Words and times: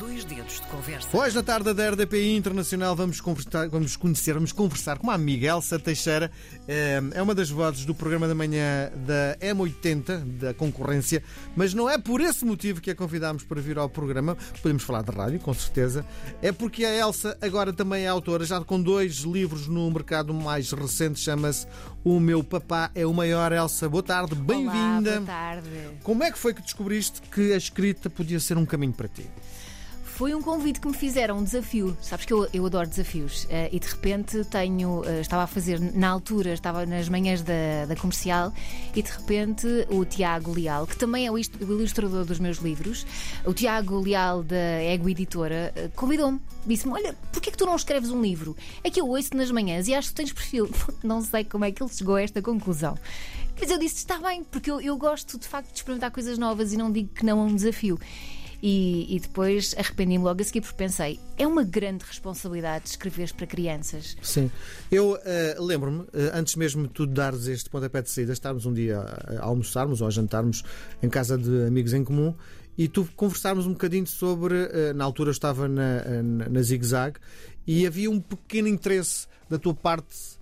dois 0.00 0.24
dedos 0.24 0.54
de 0.54 0.66
conversa. 0.68 1.14
Hoje, 1.14 1.36
na 1.36 1.42
tarde 1.42 1.74
da 1.74 1.90
RDPI 1.90 2.34
Internacional, 2.34 2.96
vamos, 2.96 3.20
conversar, 3.20 3.68
vamos 3.68 3.96
conhecer, 3.96 4.32
vamos 4.32 4.50
conversar 4.50 4.96
com 4.96 5.10
a 5.10 5.14
amiga 5.14 5.48
Elsa 5.48 5.78
Teixeira. 5.78 6.30
É, 6.66 7.02
é 7.12 7.20
uma 7.20 7.34
das 7.34 7.50
vozes 7.50 7.84
do 7.84 7.94
programa 7.94 8.26
da 8.26 8.34
manhã 8.34 8.90
da 9.06 9.36
M80, 9.46 10.38
da 10.38 10.54
concorrência, 10.54 11.22
mas 11.54 11.74
não 11.74 11.88
é 11.88 11.98
por 11.98 12.22
esse 12.22 12.46
motivo 12.46 12.80
que 12.80 12.90
a 12.90 12.94
convidámos 12.94 13.42
para 13.44 13.60
vir 13.60 13.76
ao 13.76 13.90
programa. 13.90 14.38
Podemos 14.62 14.82
falar 14.82 15.02
de 15.02 15.10
rádio, 15.10 15.38
com 15.38 15.52
certeza. 15.52 16.02
É 16.40 16.50
porque 16.50 16.82
a 16.82 16.96
Elsa 16.96 17.36
agora 17.42 17.70
também 17.70 18.04
é 18.04 18.08
autora, 18.08 18.46
já 18.46 18.58
com 18.64 18.80
dois 18.80 19.18
livros 19.18 19.68
no 19.68 19.90
mercado 19.90 20.32
mais 20.32 20.72
recente, 20.72 21.20
chama-se 21.20 21.66
O 22.02 22.18
Meu 22.18 22.42
Papá 22.42 22.90
é 22.94 23.04
o 23.04 23.12
Maior. 23.12 23.52
Elsa, 23.52 23.86
boa 23.86 24.02
tarde, 24.02 24.34
bem-vinda. 24.34 25.16
Boa 25.16 25.26
tarde. 25.26 25.68
Como 26.02 26.24
é 26.24 26.32
que 26.32 26.38
foi 26.38 26.54
que 26.54 26.62
descobriste 26.62 27.20
que 27.20 27.52
a 27.52 27.56
escrita 27.58 28.08
podia 28.08 28.40
ser 28.40 28.56
um 28.56 28.64
caminho 28.64 28.94
para 28.94 29.06
ti? 29.06 29.28
Foi 30.20 30.34
um 30.34 30.42
convite 30.42 30.82
que 30.82 30.86
me 30.86 30.92
fizeram, 30.92 31.38
um 31.38 31.42
desafio. 31.42 31.96
Sabes 31.98 32.26
que 32.26 32.32
eu, 32.34 32.46
eu 32.52 32.66
adoro 32.66 32.86
desafios. 32.86 33.44
Uh, 33.44 33.72
e 33.72 33.80
de 33.80 33.88
repente 33.88 34.44
tenho. 34.44 35.00
Uh, 35.00 35.22
estava 35.22 35.44
a 35.44 35.46
fazer, 35.46 35.80
na 35.80 36.10
altura, 36.10 36.52
estava 36.52 36.84
nas 36.84 37.08
manhãs 37.08 37.40
da, 37.40 37.86
da 37.88 37.96
comercial, 37.96 38.52
e 38.94 39.02
de 39.02 39.10
repente 39.10 39.66
o 39.88 40.04
Tiago 40.04 40.52
Leal, 40.52 40.86
que 40.86 40.94
também 40.94 41.26
é 41.26 41.30
o, 41.30 41.36
o 41.36 41.38
ilustrador 41.38 42.26
dos 42.26 42.38
meus 42.38 42.58
livros, 42.58 43.06
o 43.46 43.54
Tiago 43.54 43.98
Leal 43.98 44.42
da 44.42 44.82
Ego 44.82 45.08
Editora, 45.08 45.72
uh, 45.74 45.88
convidou-me. 45.96 46.38
Disse-me: 46.66 46.92
Olha, 46.92 47.16
porquê 47.32 47.50
que 47.50 47.56
tu 47.56 47.64
não 47.64 47.74
escreves 47.74 48.10
um 48.10 48.20
livro? 48.20 48.54
É 48.84 48.90
que 48.90 49.00
eu 49.00 49.08
ouço 49.08 49.34
nas 49.34 49.50
manhãs 49.50 49.88
e 49.88 49.94
acho 49.94 50.10
que 50.10 50.16
tens 50.16 50.34
perfil. 50.34 50.68
não 51.02 51.22
sei 51.22 51.44
como 51.44 51.64
é 51.64 51.72
que 51.72 51.82
ele 51.82 51.90
chegou 51.90 52.16
a 52.16 52.20
esta 52.20 52.42
conclusão. 52.42 52.94
Mas 53.58 53.70
eu 53.70 53.78
disse: 53.78 53.96
Está 53.96 54.18
bem, 54.18 54.44
porque 54.44 54.70
eu, 54.70 54.82
eu 54.82 54.98
gosto 54.98 55.38
de 55.38 55.48
facto 55.48 55.70
de 55.70 55.78
experimentar 55.78 56.10
coisas 56.10 56.36
novas 56.36 56.74
e 56.74 56.76
não 56.76 56.92
digo 56.92 57.08
que 57.08 57.24
não 57.24 57.40
é 57.40 57.42
um 57.42 57.54
desafio. 57.54 57.98
E, 58.62 59.16
e 59.16 59.18
depois 59.18 59.74
arrependi-me 59.78 60.22
logo 60.22 60.40
a 60.40 60.44
seguir 60.44 60.60
porque 60.60 60.76
pensei, 60.76 61.18
é 61.38 61.46
uma 61.46 61.64
grande 61.64 62.04
responsabilidade 62.04 62.88
escrever 62.88 63.32
para 63.32 63.46
crianças. 63.46 64.16
Sim. 64.22 64.50
Eu 64.90 65.12
uh, 65.12 65.64
lembro-me, 65.64 66.00
uh, 66.00 66.08
antes 66.34 66.56
mesmo 66.56 66.86
de 66.86 66.92
tu 66.92 67.06
dares 67.06 67.46
este 67.46 67.70
pontapé 67.70 68.02
de 68.02 68.10
saída, 68.10 68.32
estarmos 68.32 68.66
um 68.66 68.72
dia 68.72 68.98
a, 68.98 69.46
almoçarmos 69.46 70.00
ou 70.00 70.06
a 70.06 70.10
jantarmos 70.10 70.62
em 71.02 71.08
casa 71.08 71.38
de 71.38 71.66
amigos 71.66 71.94
em 71.94 72.04
comum 72.04 72.34
e 72.76 72.86
tu 72.88 73.08
conversarmos 73.16 73.66
um 73.66 73.72
bocadinho 73.72 74.06
sobre. 74.06 74.54
Uh, 74.54 74.94
na 74.94 75.04
altura 75.04 75.30
eu 75.30 75.32
estava 75.32 75.66
na, 75.66 76.04
na, 76.22 76.48
na 76.48 76.62
Zig 76.62 76.84
Zag 76.84 77.18
e 77.66 77.86
havia 77.86 78.10
um 78.10 78.20
pequeno 78.20 78.68
interesse 78.68 79.26
da 79.48 79.58
tua 79.58 79.74
parte 79.74 80.38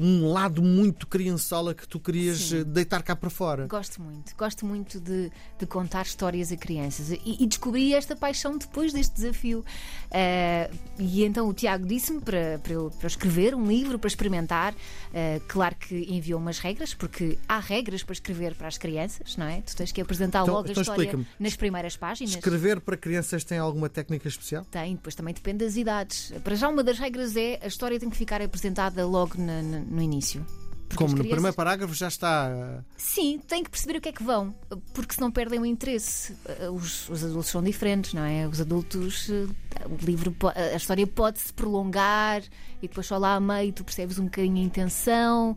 um 0.00 0.32
lado 0.32 0.62
muito 0.62 1.06
criançola 1.06 1.74
que 1.74 1.86
tu 1.86 2.00
querias 2.00 2.38
Sim. 2.38 2.60
Eh, 2.60 2.64
deitar 2.64 3.02
cá 3.02 3.14
para 3.14 3.28
fora. 3.28 3.66
Gosto 3.66 4.02
muito, 4.02 4.34
gosto 4.36 4.64
muito 4.64 4.98
de, 4.98 5.30
de 5.58 5.66
contar 5.66 6.02
histórias 6.06 6.50
a 6.50 6.56
crianças 6.56 7.10
e, 7.10 7.20
e, 7.24 7.46
descobri 7.46 7.94
esta 7.94 8.16
paixão 8.16 8.56
depois 8.56 8.92
deste 8.92 9.14
desafio. 9.14 9.60
Uh, 9.60 10.74
e 10.98 11.24
então 11.24 11.48
o 11.48 11.54
Tiago 11.54 11.86
disse-me 11.86 12.20
para, 12.20 12.58
para, 12.62 12.72
eu, 12.72 12.90
para 12.98 13.06
escrever 13.06 13.54
um 13.54 13.66
livro, 13.66 13.98
para 13.98 14.08
experimentar. 14.08 14.72
Uh, 14.72 15.40
claro 15.46 15.76
que 15.76 16.06
enviou 16.08 16.40
umas 16.40 16.58
regras, 16.58 16.94
porque 16.94 17.38
há 17.46 17.58
regras 17.58 18.02
para 18.02 18.14
escrever 18.14 18.54
para 18.54 18.68
as 18.68 18.78
crianças, 18.78 19.36
não 19.36 19.46
é? 19.46 19.60
Tu 19.60 19.76
tens 19.76 19.92
que 19.92 20.00
apresentar 20.00 20.42
então, 20.42 20.54
logo 20.54 20.68
então 20.68 20.80
a 20.80 20.82
história 20.82 21.26
nas 21.38 21.54
primeiras 21.56 21.96
páginas. 21.96 22.34
Escrever 22.34 22.80
para 22.80 22.96
crianças 22.96 23.44
tem 23.44 23.58
alguma 23.58 23.88
técnica 23.88 24.28
especial? 24.28 24.64
Tem, 24.64 24.94
depois 24.94 25.14
também 25.14 25.34
depende 25.34 25.64
das 25.64 25.76
idades. 25.76 26.32
Para 26.42 26.54
já, 26.54 26.68
uma 26.68 26.82
das 26.82 26.98
regras 26.98 27.36
é 27.36 27.60
a 27.62 27.66
história 27.66 27.98
tem 28.00 28.08
que 28.08 28.16
ficar 28.16 28.40
apresentada 28.40 29.06
logo 29.06 29.34
na, 29.36 29.62
na 29.62 29.89
no 29.90 30.00
início. 30.00 30.46
Porque 30.88 31.04
Como 31.04 31.10
no 31.10 31.18
crianças... 31.18 31.34
primeiro 31.34 31.56
parágrafo 31.56 31.94
já 31.94 32.08
está. 32.08 32.82
Sim, 32.96 33.40
tem 33.46 33.62
que 33.62 33.70
perceber 33.70 33.98
o 33.98 34.00
que 34.00 34.08
é 34.08 34.12
que 34.12 34.24
vão, 34.24 34.52
porque 34.92 35.14
senão 35.14 35.30
perdem 35.30 35.60
o 35.60 35.64
interesse. 35.64 36.34
Os, 36.72 37.08
os 37.08 37.22
adultos 37.22 37.46
são 37.46 37.62
diferentes, 37.62 38.12
não 38.12 38.24
é? 38.24 38.48
Os 38.48 38.60
adultos, 38.60 39.28
o 39.28 40.04
livro, 40.04 40.34
a 40.52 40.76
história 40.76 41.06
pode-se 41.06 41.52
prolongar 41.52 42.42
e 42.82 42.88
depois 42.88 43.06
só 43.06 43.18
lá 43.18 43.36
a 43.36 43.40
meio 43.40 43.72
tu 43.72 43.84
percebes 43.84 44.18
um 44.18 44.24
bocadinho 44.24 44.56
a 44.56 44.66
intenção. 44.66 45.56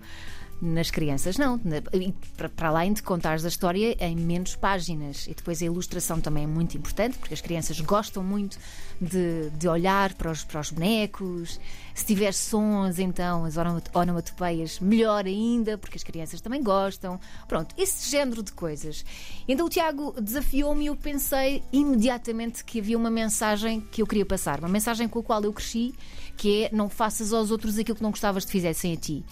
Nas 0.65 0.89
crianças, 0.89 1.37
não. 1.37 1.59
Para 2.55 2.69
além 2.69 2.93
de 2.93 3.03
contares 3.03 3.43
a 3.43 3.49
história 3.49 3.97
em 3.99 4.15
menos 4.15 4.55
páginas. 4.55 5.27
E 5.27 5.33
depois 5.33 5.61
a 5.61 5.65
ilustração 5.65 6.21
também 6.21 6.45
é 6.45 6.47
muito 6.47 6.77
importante, 6.77 7.17
porque 7.17 7.33
as 7.33 7.41
crianças 7.41 7.81
gostam 7.81 8.23
muito 8.23 8.57
de, 9.01 9.49
de 9.49 9.67
olhar 9.67 10.13
para 10.13 10.31
os, 10.31 10.45
para 10.45 10.61
os 10.61 10.71
bonecos. 10.71 11.59
Se 11.93 12.05
tiver 12.05 12.33
sons, 12.33 12.97
então, 12.97 13.43
as 13.43 13.55
onomatopeias, 13.93 14.79
melhor 14.79 15.25
ainda, 15.25 15.77
porque 15.77 15.97
as 15.97 16.03
crianças 16.03 16.39
também 16.39 16.63
gostam. 16.63 17.19
Pronto, 17.45 17.75
esse 17.77 18.09
género 18.09 18.41
de 18.41 18.53
coisas. 18.53 19.03
Então 19.45 19.65
o 19.65 19.69
Tiago 19.69 20.15
desafiou-me 20.21 20.85
e 20.85 20.87
eu 20.87 20.95
pensei 20.95 21.61
imediatamente 21.73 22.63
que 22.63 22.79
havia 22.79 22.97
uma 22.97 23.11
mensagem 23.11 23.81
que 23.81 24.01
eu 24.01 24.07
queria 24.07 24.25
passar. 24.25 24.59
Uma 24.59 24.69
mensagem 24.69 25.09
com 25.09 25.19
a 25.19 25.23
qual 25.23 25.43
eu 25.43 25.51
cresci, 25.51 25.93
que 26.37 26.63
é 26.63 26.69
não 26.71 26.87
faças 26.87 27.33
aos 27.33 27.51
outros 27.51 27.77
aquilo 27.77 27.97
que 27.97 28.03
não 28.03 28.11
gostavas 28.11 28.45
de 28.45 28.51
fizessem 28.53 28.93
a 28.93 28.95
ti. 28.95 29.25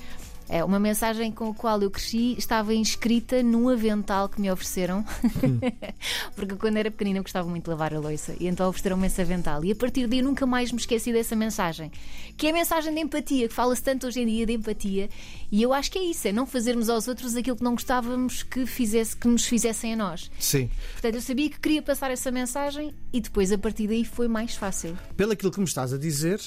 É 0.51 0.66
uma 0.66 0.81
mensagem 0.81 1.31
com 1.31 1.51
a 1.51 1.53
qual 1.53 1.81
eu 1.81 1.89
cresci 1.89 2.35
estava 2.38 2.73
inscrita 2.73 3.41
num 3.41 3.69
avental 3.69 4.28
que 4.28 4.41
me 4.41 4.51
ofereceram, 4.51 5.00
hum. 5.41 5.59
porque 6.35 6.56
quando 6.56 6.75
era 6.75 6.91
pequenina 6.91 7.19
eu 7.19 7.23
gostava 7.23 7.47
muito 7.47 7.63
de 7.63 7.69
lavar 7.69 7.94
a 7.94 8.00
louça 8.00 8.35
e 8.38 8.47
então 8.47 8.67
ofereceram-me 8.67 9.07
esse 9.07 9.22
avental. 9.22 9.63
E 9.63 9.72
a 9.72 9.75
partir 9.78 10.07
daí 10.07 10.22
nunca 10.22 10.45
mais 10.45 10.73
me 10.73 10.78
esqueci 10.78 11.13
dessa 11.13 11.38
mensagem, 11.38 11.90
que 12.35 12.47
é 12.47 12.50
a 12.50 12.53
mensagem 12.53 12.94
de 12.94 13.00
empatia, 13.00 13.47
que 13.47 13.53
fala-se 13.53 13.81
tanto 13.81 14.07
hoje 14.07 14.19
em 14.19 14.25
dia 14.25 14.45
de 14.45 14.51
empatia. 14.51 15.09
E 15.50 15.61
eu 15.61 15.72
acho 15.72 15.90
que 15.90 15.97
é 15.97 16.03
isso, 16.03 16.28
é 16.28 16.34
não 16.34 16.45
fazermos 16.45 16.90
aos 16.90 17.07
outros 17.07 17.34
aquilo 17.38 17.56
que 17.56 17.63
não 17.63 17.72
gostávamos 17.72 18.44
que, 18.44 18.66
fizesse, 18.66 19.16
que 19.16 19.29
nos 19.29 19.45
fizessem 19.45 19.94
a 19.94 19.95
nós. 19.95 20.29
Sim. 20.38 20.69
Portanto, 20.91 21.16
eu 21.16 21.22
sabia 21.22 21.50
que 21.50 21.61
queria 21.61 21.81
passar 21.81 22.11
essa 22.11 22.29
mensagem 22.29 22.94
e 23.13 23.22
depois 23.22 23.53
a 23.53 23.57
partir 23.57 23.88
daí 23.88 24.03
foi 24.03 24.28
mais 24.28 24.53
fácil. 24.57 24.97
Pelo 25.16 25.31
aquilo 25.31 25.50
que 25.50 25.59
me 25.59 25.66
estás 25.66 25.94
a 25.94 25.97
dizer, 25.97 26.41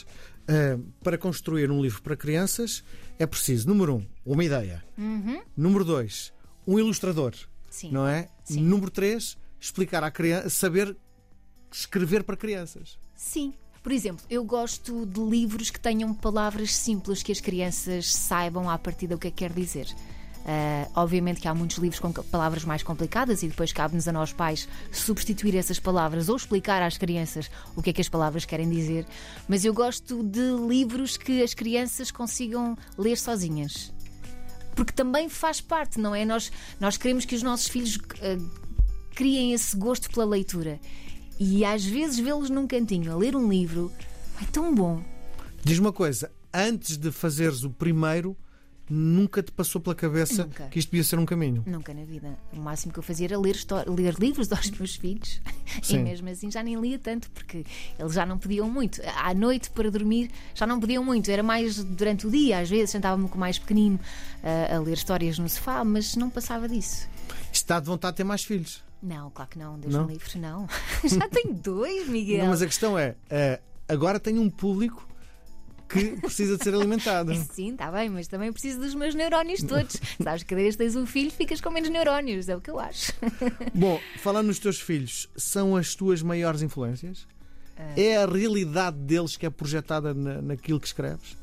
Uh, 0.44 0.78
para 1.03 1.16
construir 1.16 1.70
um 1.70 1.81
livro 1.81 2.03
para 2.03 2.14
crianças 2.14 2.84
é 3.19 3.26
preciso, 3.26 3.69
número 3.69 3.97
um, 3.97 4.06
uma 4.25 4.44
ideia. 4.44 4.84
Uhum. 4.97 5.42
Número 5.56 5.84
dois, 5.84 6.32
um 6.66 6.78
ilustrador. 6.78 7.34
Sim. 7.70 7.91
Não 7.91 8.06
é? 8.06 8.28
Sim. 8.44 8.62
Número 8.62 8.91
três, 8.91 9.36
explicar 9.60 10.04
à 10.04 10.10
criança, 10.10 10.50
saber 10.50 10.97
escrever 11.70 12.22
para 12.22 12.36
crianças. 12.36 12.98
Sim. 13.16 13.54
Por 13.82 13.92
exemplo, 13.92 14.25
eu 14.30 14.42
gosto 14.44 15.04
de 15.04 15.20
livros 15.20 15.70
que 15.70 15.78
tenham 15.78 16.14
palavras 16.14 16.75
simples 16.75 17.22
que 17.22 17.30
as 17.30 17.41
crianças 17.41 18.10
saibam 18.14 18.70
à 18.70 18.78
partida 18.78 19.14
o 19.14 19.19
que 19.19 19.28
é 19.28 19.31
que 19.31 19.36
quer 19.36 19.52
dizer. 19.52 19.86
Uh, 20.44 20.91
obviamente 20.94 21.41
que 21.41 21.49
há 21.49 21.55
muitos 21.55 21.78
livros 21.78 21.99
com 21.99 22.12
palavras 22.12 22.66
mais 22.66 22.82
complicadas 22.82 23.43
e 23.43 23.49
depois 23.49 23.72
cabe-nos 23.72 24.06
a 24.06 24.12
nós 24.12 24.31
pais 24.31 24.69
substituir 24.93 25.56
essas 25.56 25.78
palavras 25.78 26.28
ou 26.28 26.37
explicar 26.37 26.82
às 26.82 26.99
crianças 26.99 27.50
o 27.75 27.81
que 27.81 27.88
é 27.88 27.93
que 27.94 28.00
as 28.03 28.10
palavras 28.10 28.44
querem 28.44 28.69
dizer. 28.69 29.06
Mas 29.49 29.65
eu 29.65 29.72
gosto 29.72 30.22
de 30.22 30.50
livros 30.69 31.16
que 31.16 31.43
as 31.43 31.55
crianças 31.55 32.10
consigam 32.10 32.77
ler 32.99 33.16
sozinhas. 33.16 33.91
Porque 34.77 34.93
também 34.93 35.31
faz 35.31 35.62
parte, 35.62 35.99
não 35.99 36.15
é? 36.15 36.27
Nós, 36.27 36.53
nós 36.78 36.99
queremos 36.99 37.25
que 37.25 37.34
os 37.34 37.43
nossos 37.43 37.69
filhos 37.69 37.97
uh, 37.97 38.50
criem 39.15 39.55
esse 39.55 39.75
gosto 39.76 40.11
pela 40.11 40.26
leitura. 40.26 40.78
E 41.41 41.65
às 41.65 41.84
vezes 41.84 42.19
vê-los 42.19 42.50
num 42.50 42.66
cantinho 42.66 43.12
a 43.12 43.16
ler 43.16 43.34
um 43.34 43.49
livro 43.49 43.91
é 44.43 44.44
tão 44.44 44.75
bom. 44.75 45.03
Diz 45.62 45.78
uma 45.78 45.93
coisa, 45.93 46.31
antes 46.53 46.99
de 46.99 47.11
fazeres 47.11 47.65
o 47.65 47.71
primeiro, 47.71 48.37
nunca 48.89 49.43
te 49.43 49.50
passou 49.50 49.81
pela 49.81 49.95
cabeça 49.95 50.45
nunca. 50.45 50.67
que 50.67 50.78
isto 50.78 50.91
devia 50.91 51.05
ser 51.05 51.19
um 51.19 51.25
caminho? 51.25 51.62
Nunca 51.67 51.95
na 51.95 52.05
vida. 52.05 52.37
O 52.53 52.61
máximo 52.61 52.93
que 52.93 52.99
eu 52.99 53.03
fazia 53.03 53.27
era 53.27 53.39
ler, 53.39 53.56
ler 53.89 54.15
livros 54.15 54.50
aos 54.53 54.71
meus 54.71 54.97
filhos. 54.97 55.41
Sim. 55.83 56.00
E 56.00 56.03
mesmo 56.03 56.28
assim 56.28 56.50
já 56.50 56.62
nem 56.62 56.81
lia 56.81 56.99
tanto, 56.99 57.31
porque 57.31 57.65
eles 57.99 58.12
já 58.12 58.27
não 58.27 58.39
podiam 58.39 58.69
muito. 58.69 59.00
À 59.17 59.33
noite, 59.34 59.71
para 59.71 59.91
dormir, 59.91 60.31
já 60.55 60.67
não 60.67 60.78
podiam 60.78 61.03
muito. 61.05 61.31
Era 61.31 61.43
mais 61.43 61.83
durante 61.83 62.27
o 62.27 62.31
dia, 62.31 62.59
às 62.59 62.69
vezes, 62.69 62.91
sentava-me 62.91 63.28
com 63.28 63.37
o 63.37 63.41
mais 63.41 63.59
pequenino 63.59 63.99
uh, 64.43 64.77
a 64.77 64.78
ler 64.81 64.94
histórias 64.94 65.39
no 65.39 65.49
sofá, 65.49 65.84
mas 65.84 66.17
não 66.17 66.28
passava 66.31 66.69
disso. 66.69 67.09
Está 67.53 67.81
de 67.81 67.87
vontade 67.87 68.15
de 68.15 68.17
ter 68.19 68.25
mais 68.25 68.44
filhos? 68.44 68.83
Não, 69.03 69.31
claro 69.31 69.50
que 69.50 69.59
não. 69.59 69.78
Deus 69.78 69.93
não? 69.93 70.06
livre, 70.06 70.39
não. 70.39 70.67
já 71.05 71.28
tenho 71.28 71.55
dois, 71.55 72.09
Miguel. 72.09 72.44
Não, 72.44 72.50
mas 72.50 72.62
a 72.62 72.67
questão 72.67 72.99
é, 72.99 73.11
uh, 73.11 73.62
agora 73.88 74.19
tenho 74.19 74.41
um 74.41 74.50
público 74.50 75.06
que 75.94 76.20
precisa 76.20 76.56
de 76.56 76.64
ser 76.64 76.75
alimentado. 76.75 77.32
Sim, 77.52 77.73
está 77.73 77.91
bem, 77.91 78.11
mas 78.11 78.26
também 78.26 78.52
preciso 78.52 78.81
dos 78.81 78.94
meus 78.94 79.14
neurónios 79.14 79.62
todos. 79.62 79.96
Sabes 80.23 80.43
que 80.43 80.49
cada 80.49 80.62
vez 80.62 80.76
tens 80.76 80.96
um 80.96 81.06
filho, 81.06 81.31
ficas 81.31 81.61
com 81.61 81.70
menos 81.70 81.88
neurónios, 81.88 82.49
é 82.49 82.56
o 82.56 82.61
que 82.61 82.70
eu 82.70 82.79
acho. 82.79 83.12
Bom, 83.73 84.00
falando 84.19 84.49
nos 84.49 84.58
teus 84.58 84.81
filhos, 84.81 85.29
são 85.37 85.76
as 85.76 85.94
tuas 85.94 86.23
maiores 86.23 86.62
influências? 86.62 87.23
Uh... 87.79 87.93
É 87.96 88.17
a 88.17 88.26
realidade 88.26 88.96
deles 88.99 89.37
que 89.37 89.46
é 89.46 89.50
projetada 89.50 90.12
na, 90.12 90.43
naquilo 90.43 90.81
que 90.81 90.87
escreves? 90.87 91.37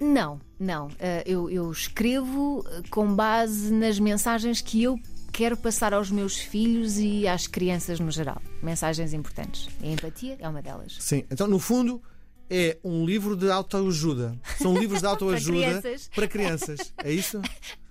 Não, 0.00 0.40
não. 0.60 0.86
Uh, 0.86 0.92
eu, 1.26 1.50
eu 1.50 1.72
escrevo 1.72 2.64
com 2.90 3.12
base 3.14 3.72
nas 3.72 3.98
mensagens 3.98 4.60
que 4.60 4.82
eu 4.82 4.98
quero 5.32 5.56
passar 5.56 5.92
aos 5.92 6.10
meus 6.10 6.38
filhos 6.38 6.98
e 6.98 7.26
às 7.26 7.46
crianças 7.46 7.98
no 7.98 8.10
geral. 8.10 8.40
Mensagens 8.62 9.12
importantes. 9.12 9.68
A 9.82 9.86
empatia 9.86 10.36
é 10.38 10.48
uma 10.48 10.62
delas. 10.62 10.96
Sim, 11.00 11.24
então 11.30 11.46
no 11.46 11.58
fundo 11.58 12.02
é 12.50 12.78
um 12.82 13.04
livro 13.04 13.36
de 13.36 13.50
autoajuda. 13.50 14.38
São 14.60 14.76
livros 14.76 15.00
de 15.00 15.06
autoajuda 15.06 15.58
para, 15.58 15.80
crianças. 15.80 16.10
para 16.14 16.28
crianças. 16.28 16.94
É 16.98 17.12
isso? 17.12 17.40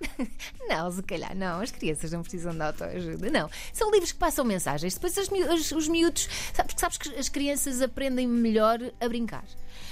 Não, 0.67 0.91
se 0.91 1.01
calhar 1.01 1.35
não, 1.35 1.61
as 1.61 1.71
crianças 1.71 2.11
não 2.11 2.21
precisam 2.21 2.53
de 2.53 2.61
autoajuda, 2.61 3.29
não. 3.29 3.49
São 3.71 3.89
livros 3.89 4.11
que 4.11 4.17
passam 4.19 4.43
mensagens. 4.43 4.93
Depois 4.93 5.17
as, 5.17 5.29
os, 5.29 5.71
os 5.71 5.87
miúdos, 5.87 6.27
sabes, 6.53 6.75
sabes 6.77 6.97
que 6.97 7.09
as 7.15 7.29
crianças 7.29 7.81
aprendem 7.81 8.27
melhor 8.27 8.79
a 8.99 9.07
brincar. 9.07 9.45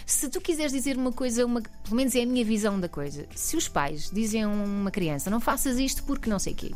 Se 0.06 0.29
tu 0.29 0.39
quiseres 0.41 0.71
dizer 0.71 0.97
uma 0.97 1.12
coisa, 1.12 1.45
uma, 1.45 1.62
pelo 1.62 1.95
menos 1.95 2.13
é 2.13 2.23
a 2.23 2.25
minha 2.25 2.44
visão 2.44 2.79
da 2.79 2.89
coisa, 2.89 3.25
se 3.33 3.56
os 3.56 3.67
pais 3.67 4.12
dizem 4.12 4.44
a 4.44 4.47
uma 4.47 4.91
criança 4.91 5.29
não 5.29 5.39
faças 5.39 5.79
isto 5.79 6.03
porque 6.03 6.29
não 6.29 6.38
sei 6.38 6.53
o 6.53 6.56
quê, 6.56 6.71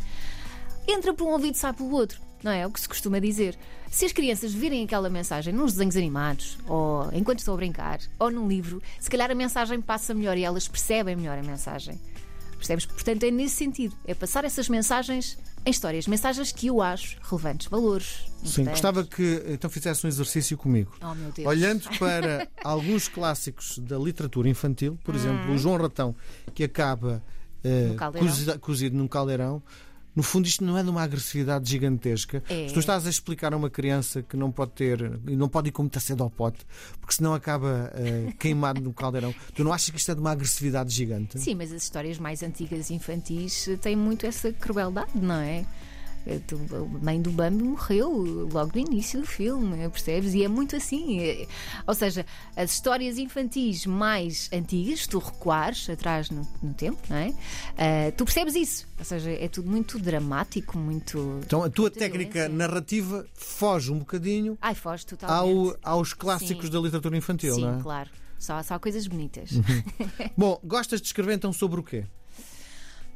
entra 0.88 1.14
por 1.14 1.28
um 1.28 1.32
ouvido 1.32 1.56
e 1.56 1.58
sai 1.58 1.74
pelo 1.74 1.92
outro. 1.92 2.29
Não 2.44 2.52
é? 2.52 2.62
é 2.62 2.68
o 2.68 2.72
que 2.72 2.80
se 2.80 2.88
costuma 2.88 3.20
dizer. 3.20 3.58
Se 3.92 4.06
as 4.06 4.12
crianças 4.12 4.54
virem 4.54 4.84
aquela 4.84 5.10
mensagem 5.10 5.54
nos 5.54 5.74
desenhos 5.74 5.96
animados, 5.96 6.58
ou 6.68 7.10
enquanto 7.14 7.40
estão 7.40 7.54
a 7.54 7.58
brincar, 7.58 8.00
ou 8.18 8.32
num 8.32 8.48
livro, 8.48 8.82
se 9.00 9.10
calhar 9.10 9.30
a 9.30 9.36
mensagem 9.36 9.82
passa 9.82 10.14
melhor 10.14 10.38
e 10.38 10.44
elas 10.44 10.68
percebem 10.68 11.16
melhor 11.16 11.38
a 11.38 11.44
mensagem. 11.44 12.00
Percebes? 12.58 12.86
Portanto, 12.86 13.24
é 13.24 13.32
nesse 13.32 13.56
sentido. 13.56 13.96
É 14.06 14.14
passar 14.14 14.44
essas 14.44 14.68
mensagens 14.68 15.38
em 15.66 15.72
histórias. 15.72 16.08
Mensagens 16.08 16.52
que 16.52 16.68
eu 16.68 16.82
acho 16.82 17.18
relevantes, 17.24 17.68
valores. 17.68 18.26
Sim, 18.44 18.66
gostava 18.66 19.04
que 19.04 19.44
então 19.48 19.70
fizesse 19.70 20.06
um 20.06 20.10
exercício 20.10 20.58
comigo. 20.58 20.94
Oh, 21.02 21.16
meu 21.16 21.32
Deus. 21.32 21.48
Olhando 21.48 21.90
para 21.98 22.48
alguns 22.64 23.08
clássicos 23.08 23.80
da 23.80 23.98
literatura 23.98 24.50
infantil, 24.50 25.00
por 25.04 25.16
exemplo, 25.16 25.54
o 25.54 25.58
João 25.58 25.78
Ratão, 25.78 26.16
que 26.54 26.64
acaba 26.64 27.24
cozido, 28.18 28.60
cozido 28.60 28.98
num 28.98 29.08
caldeirão. 29.08 29.64
No 30.20 30.24
fundo, 30.24 30.48
isto 30.48 30.66
não 30.66 30.78
é 30.78 30.84
de 30.84 30.90
uma 30.90 31.02
agressividade 31.02 31.70
gigantesca. 31.70 32.44
É. 32.50 32.68
Se 32.68 32.74
tu 32.74 32.82
estás 32.82 33.08
a 33.08 33.10
explicar 33.10 33.54
a 33.54 33.56
uma 33.56 33.70
criança 33.70 34.22
que 34.22 34.36
não 34.36 34.52
pode 34.52 34.72
ter, 34.72 35.00
e 35.26 35.34
não 35.34 35.48
pode 35.48 35.70
ir 35.70 35.72
com 35.72 35.84
muita 35.84 36.02
cedo 36.02 36.22
ao 36.22 36.30
pote, 36.30 36.60
porque 37.00 37.14
senão 37.14 37.34
acaba 37.34 37.90
uh, 37.96 38.32
queimado 38.38 38.82
no 38.82 38.92
caldeirão, 38.92 39.34
tu 39.56 39.64
não 39.64 39.72
achas 39.72 39.92
que 39.92 39.98
isto 39.98 40.12
é 40.12 40.14
de 40.14 40.20
uma 40.20 40.32
agressividade 40.32 40.94
gigante? 40.94 41.40
Sim, 41.40 41.56
mas 41.56 41.72
as 41.72 41.84
histórias 41.84 42.20
mais 42.20 42.44
antigas 42.44 42.92
infantis 42.92 43.70
têm 43.80 43.96
muito 43.96 44.26
essa 44.26 44.52
crueldade, 44.52 45.12
não 45.16 45.36
é? 45.36 45.66
A 46.30 47.04
mãe 47.04 47.22
do 47.22 47.32
Bambi 47.32 47.64
morreu 47.64 48.48
logo 48.52 48.72
no 48.76 48.80
início 48.80 49.22
do 49.22 49.26
filme, 49.28 49.90
percebes? 49.90 50.34
E 50.34 50.44
é 50.44 50.48
muito 50.48 50.76
assim. 50.76 51.20
É, 51.22 51.48
ou 51.88 51.96
seja, 51.96 52.26
as 52.56 52.72
histórias 52.72 53.18
infantis 53.18 53.86
mais 53.86 54.50
antigas, 54.54 55.08
tu 55.08 55.18
recuares 55.18 55.90
atrás 55.90 56.30
no, 56.30 56.48
no 56.62 56.74
tempo, 56.74 57.00
não 57.10 57.18
é? 57.18 57.30
Uh, 57.30 58.12
tu 58.16 58.26
percebes 58.26 58.56
isso. 58.56 58.88
Ou 58.98 59.06
seja, 59.06 59.32
é 59.32 59.48
tudo 59.48 59.70
muito 59.70 59.98
dramático, 59.98 60.78
muito. 60.78 61.40
Então 61.46 61.64
a 61.64 61.70
tua 61.70 61.90
técnica 61.90 62.48
violência. 62.48 62.58
narrativa 62.58 63.26
foge 63.34 63.92
um 63.92 64.00
bocadinho 64.00 64.58
Ai, 64.62 64.76
foge 64.76 65.06
totalmente. 65.06 65.78
Ao, 65.84 65.98
aos 65.98 66.14
clássicos 66.14 66.66
Sim. 66.66 66.72
da 66.72 66.80
literatura 66.80 67.18
infantil, 67.18 67.56
Sim, 67.56 67.62
não 67.62 67.80
é? 67.80 67.82
claro. 67.82 68.10
Só, 68.38 68.62
só 68.64 68.80
coisas 68.80 69.06
bonitas. 69.08 69.52
Uhum. 69.52 69.64
Bom, 70.38 70.60
gostas 70.64 71.02
de 71.02 71.08
escrever 71.08 71.34
então 71.34 71.52
sobre 71.52 71.80
o 71.80 71.84
quê? 71.84 72.06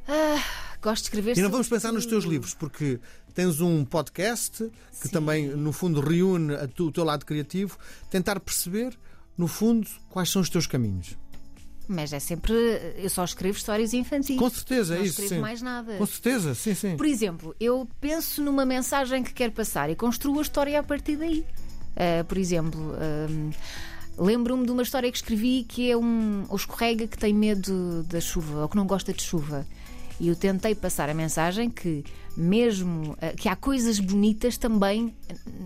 Ah 0.06 0.64
Gosto 0.84 1.04
de 1.04 1.08
escrever 1.08 1.38
E 1.38 1.40
não 1.40 1.50
vamos 1.50 1.66
pensar 1.66 1.90
nos 1.92 2.04
teus 2.04 2.24
livros, 2.24 2.52
porque 2.52 3.00
tens 3.32 3.58
um 3.58 3.86
podcast 3.86 4.70
que 5.00 5.08
Sim. 5.08 5.08
também, 5.08 5.48
no 5.48 5.72
fundo, 5.72 5.98
reúne 5.98 6.54
tu, 6.74 6.88
o 6.88 6.92
teu 6.92 7.04
lado 7.04 7.24
criativo, 7.24 7.78
tentar 8.10 8.38
perceber, 8.38 8.94
no 9.34 9.48
fundo, 9.48 9.88
quais 10.10 10.30
são 10.30 10.42
os 10.42 10.50
teus 10.50 10.66
caminhos. 10.66 11.16
Mas 11.88 12.12
é 12.12 12.20
sempre. 12.20 12.54
Eu 12.96 13.08
só 13.08 13.24
escrevo 13.24 13.56
histórias 13.56 13.94
infantis. 13.94 14.36
Com 14.38 14.50
certeza, 14.50 14.94
não 14.94 15.02
é 15.02 15.06
isso. 15.06 15.20
Não 15.20 15.24
escrevo 15.24 15.34
sim. 15.34 15.40
mais 15.40 15.62
nada. 15.62 15.96
Com 15.96 16.06
certeza, 16.06 16.54
sim, 16.54 16.74
sim. 16.74 16.96
Por 16.98 17.06
exemplo, 17.06 17.56
eu 17.58 17.88
penso 17.98 18.42
numa 18.42 18.66
mensagem 18.66 19.22
que 19.22 19.32
quero 19.32 19.52
passar 19.52 19.88
e 19.88 19.96
construo 19.96 20.38
a 20.38 20.42
história 20.42 20.78
a 20.78 20.82
partir 20.82 21.16
daí. 21.16 21.46
Uh, 21.92 22.24
por 22.28 22.36
exemplo. 22.36 22.94
Um, 23.30 23.50
Lembro-me 24.16 24.64
de 24.64 24.70
uma 24.70 24.82
história 24.84 25.10
que 25.10 25.16
escrevi 25.16 25.64
que 25.68 25.90
é 25.90 25.96
um, 25.96 26.44
o 26.48 26.54
escorrega 26.54 27.04
que 27.04 27.18
tem 27.18 27.34
medo 27.34 28.04
da 28.04 28.20
chuva 28.20 28.62
ou 28.62 28.68
que 28.68 28.76
não 28.76 28.86
gosta 28.86 29.12
de 29.12 29.20
chuva. 29.20 29.66
E 30.20 30.28
eu 30.28 30.36
tentei 30.36 30.74
passar 30.74 31.08
a 31.08 31.14
mensagem 31.14 31.68
que, 31.68 32.04
mesmo 32.36 33.16
eh, 33.20 33.32
que 33.32 33.48
há 33.48 33.56
coisas 33.56 33.98
bonitas 33.98 34.56
também 34.56 35.14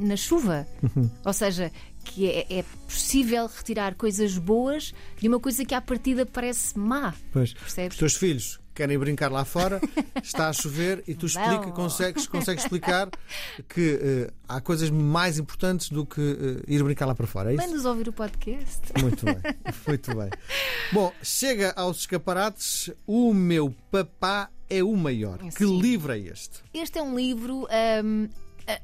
na 0.00 0.17
chuva. 0.17 0.67
Uhum. 0.83 1.11
Ou 1.25 1.33
seja, 1.33 1.71
que 2.05 2.27
é, 2.27 2.47
é, 2.59 2.65
possível 2.87 3.47
retirar 3.47 3.95
coisas 3.95 4.39
boas 4.39 4.95
de 5.21 5.29
uma 5.29 5.39
coisa 5.39 5.65
que 5.65 5.75
à 5.75 5.81
partida 5.81 6.25
parece 6.25 6.79
má. 6.79 7.15
Pois. 7.33 7.53
Percebes? 7.53 7.95
Os 7.95 7.99
teus 7.99 8.17
filhos 8.17 8.61
querem 8.79 8.97
brincar 8.97 9.33
lá 9.33 9.45
fora, 9.45 9.81
está 10.23 10.49
a 10.49 10.53
chover 10.53 11.03
e 11.09 11.13
tu 11.13 11.27
explica, 11.27 11.73
consegues, 11.73 12.29
consegues 12.29 12.63
explicar 12.63 13.11
que 13.69 13.95
uh, 13.95 14.33
há 14.49 14.61
coisas 14.61 14.89
mais 14.89 15.37
importantes 15.37 15.89
do 15.89 16.07
que 16.07 16.21
uh, 16.21 16.63
ir 16.69 16.81
brincar 16.85 17.07
lá 17.07 17.13
para 17.13 17.27
fora. 17.27 17.53
É 17.53 17.57
Manda-nos 17.57 17.85
ouvir 17.85 18.09
o 18.09 18.13
podcast. 18.13 18.81
Muito 19.03 19.25
bem, 19.25 19.37
muito 19.85 20.17
bem. 20.17 20.31
Bom, 20.93 21.13
chega 21.21 21.73
aos 21.75 21.99
escaparates. 21.99 22.89
O 23.05 23.35
meu 23.35 23.75
papá 23.91 24.49
é 24.71 24.81
o 24.85 24.97
maior. 24.97 25.41
Sim. 25.41 25.51
Que 25.51 25.65
livro 25.65 26.13
é 26.13 26.19
este? 26.21 26.63
Este 26.73 27.01
é 27.01 27.03
um 27.03 27.17
livro. 27.17 27.67
Um, 28.05 28.29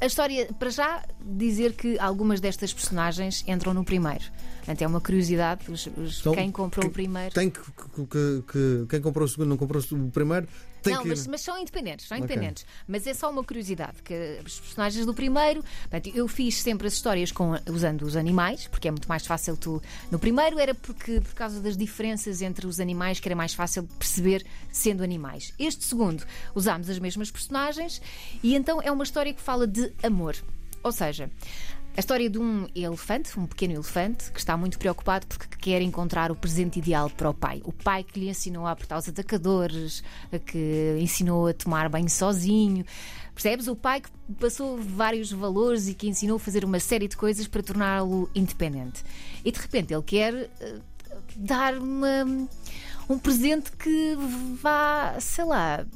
a 0.00 0.06
história, 0.06 0.48
para 0.58 0.70
já, 0.70 1.04
dizer 1.20 1.74
que 1.74 1.98
algumas 1.98 2.40
destas 2.40 2.72
personagens 2.72 3.44
entram 3.46 3.74
no 3.74 3.84
primeiro. 3.84 4.24
Portanto, 4.56 4.82
é 4.82 4.86
uma 4.86 5.00
curiosidade. 5.00 5.70
Os, 5.70 5.86
os, 5.96 6.20
então, 6.20 6.34
quem 6.34 6.50
comprou 6.50 6.84
que, 6.84 6.88
o 6.88 6.92
primeiro. 6.92 7.34
Tem 7.34 7.50
que, 7.50 7.60
que, 7.60 8.42
que, 8.50 8.86
Quem 8.88 9.00
comprou 9.02 9.26
o 9.26 9.28
segundo 9.28 9.48
não 9.48 9.56
comprou 9.58 9.82
o 9.82 10.10
primeiro. 10.10 10.48
Tem 10.84 10.94
não, 10.94 11.02
que... 11.02 11.08
mas, 11.08 11.26
mas, 11.26 11.40
são 11.40 11.58
independentes, 11.58 12.06
são 12.06 12.18
independentes. 12.18 12.62
Okay. 12.62 12.74
Mas 12.86 13.06
é 13.06 13.14
só 13.14 13.30
uma 13.30 13.42
curiosidade 13.42 14.02
que 14.02 14.40
os 14.44 14.60
personagens 14.60 15.06
do 15.06 15.14
primeiro. 15.14 15.62
Portanto, 15.62 16.14
eu 16.14 16.28
fiz 16.28 16.60
sempre 16.60 16.86
as 16.86 16.92
histórias 16.92 17.32
com, 17.32 17.52
usando 17.70 18.02
os 18.02 18.16
animais, 18.16 18.68
porque 18.68 18.88
é 18.88 18.90
muito 18.90 19.08
mais 19.08 19.26
fácil 19.26 19.56
tu. 19.56 19.82
No 20.10 20.18
primeiro 20.18 20.58
era 20.58 20.74
porque 20.74 21.20
por 21.20 21.34
causa 21.34 21.58
das 21.60 21.76
diferenças 21.76 22.42
entre 22.42 22.66
os 22.66 22.78
animais 22.78 23.18
que 23.18 23.26
era 23.26 23.34
mais 23.34 23.54
fácil 23.54 23.84
perceber 23.98 24.44
sendo 24.70 25.02
animais. 25.02 25.54
Este 25.58 25.84
segundo 25.84 26.22
usámos 26.54 26.90
as 26.90 26.98
mesmas 26.98 27.30
personagens 27.30 28.02
e 28.42 28.54
então 28.54 28.80
é 28.82 28.92
uma 28.92 29.04
história 29.04 29.32
que 29.32 29.40
fala 29.40 29.66
de 29.66 29.90
amor. 30.02 30.36
Ou 30.82 30.92
seja, 30.92 31.30
a 31.96 32.00
história 32.00 32.28
de 32.28 32.38
um 32.40 32.66
elefante, 32.74 33.38
um 33.38 33.46
pequeno 33.46 33.74
elefante, 33.74 34.32
que 34.32 34.38
está 34.40 34.56
muito 34.56 34.78
preocupado 34.80 35.28
porque 35.28 35.46
quer 35.56 35.80
encontrar 35.80 36.32
o 36.32 36.34
presente 36.34 36.80
ideal 36.80 37.08
para 37.08 37.30
o 37.30 37.34
pai. 37.34 37.62
O 37.64 37.72
pai 37.72 38.02
que 38.02 38.18
lhe 38.18 38.28
ensinou 38.28 38.66
a 38.66 38.72
apertar 38.72 38.98
os 38.98 39.08
atacadores, 39.08 40.02
que 40.46 40.96
ensinou 41.00 41.46
a 41.46 41.54
tomar 41.54 41.88
banho 41.88 42.10
sozinho. 42.10 42.84
Percebes? 43.32 43.68
O 43.68 43.76
pai 43.76 44.00
que 44.00 44.10
passou 44.40 44.76
vários 44.76 45.30
valores 45.30 45.86
e 45.86 45.94
que 45.94 46.08
ensinou 46.08 46.36
a 46.36 46.40
fazer 46.40 46.64
uma 46.64 46.80
série 46.80 47.06
de 47.06 47.16
coisas 47.16 47.46
para 47.46 47.62
torná-lo 47.62 48.28
independente. 48.34 49.04
E 49.44 49.52
de 49.52 49.60
repente 49.60 49.94
ele 49.94 50.02
quer 50.02 50.34
uh, 50.34 50.82
dar 51.36 51.78
uma, 51.78 52.48
um 53.08 53.18
presente 53.20 53.70
que 53.70 54.16
vá, 54.60 55.14
sei 55.20 55.44
lá. 55.44 55.86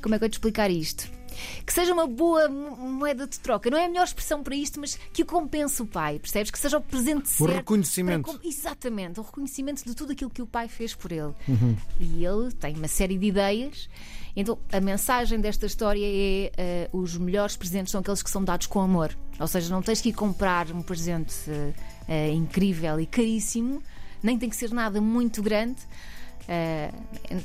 Como 0.00 0.14
é 0.14 0.18
que 0.18 0.24
eu 0.24 0.28
te 0.28 0.34
explicar 0.34 0.70
isto? 0.70 1.15
Que 1.64 1.72
seja 1.72 1.92
uma 1.92 2.06
boa 2.06 2.48
moeda 2.48 3.26
de 3.26 3.38
troca. 3.38 3.70
Não 3.70 3.78
é 3.78 3.86
a 3.86 3.88
melhor 3.88 4.04
expressão 4.04 4.42
para 4.42 4.54
isto, 4.54 4.80
mas 4.80 4.98
que 5.12 5.22
o 5.22 5.26
compense 5.26 5.82
o 5.82 5.86
pai, 5.86 6.18
percebes? 6.18 6.50
Que 6.50 6.58
seja 6.58 6.78
o 6.78 6.80
presente 6.80 7.28
certo. 7.28 7.50
O 7.50 7.54
reconhecimento. 7.54 8.32
Para... 8.32 8.48
Exatamente, 8.48 9.20
o 9.20 9.22
reconhecimento 9.22 9.84
de 9.84 9.94
tudo 9.94 10.12
aquilo 10.12 10.30
que 10.30 10.42
o 10.42 10.46
pai 10.46 10.68
fez 10.68 10.94
por 10.94 11.12
ele. 11.12 11.32
Uhum. 11.48 11.76
E 12.00 12.24
ele 12.24 12.52
tem 12.52 12.74
uma 12.76 12.88
série 12.88 13.18
de 13.18 13.26
ideias. 13.26 13.88
Então, 14.34 14.58
a 14.70 14.80
mensagem 14.80 15.40
desta 15.40 15.64
história 15.64 16.04
é 16.04 16.90
uh, 16.92 16.98
os 16.98 17.16
melhores 17.16 17.56
presentes 17.56 17.90
são 17.90 18.00
aqueles 18.02 18.22
que 18.22 18.30
são 18.30 18.44
dados 18.44 18.66
com 18.66 18.80
amor. 18.80 19.16
Ou 19.40 19.46
seja, 19.46 19.72
não 19.72 19.80
tens 19.80 20.00
que 20.00 20.10
ir 20.10 20.12
comprar 20.12 20.70
um 20.70 20.82
presente 20.82 21.34
uh, 21.48 21.74
uh, 22.06 22.34
incrível 22.34 23.00
e 23.00 23.06
caríssimo, 23.06 23.82
nem 24.22 24.38
tem 24.38 24.50
que 24.50 24.56
ser 24.56 24.70
nada 24.72 25.00
muito 25.00 25.42
grande 25.42 25.80
é, 26.48 26.92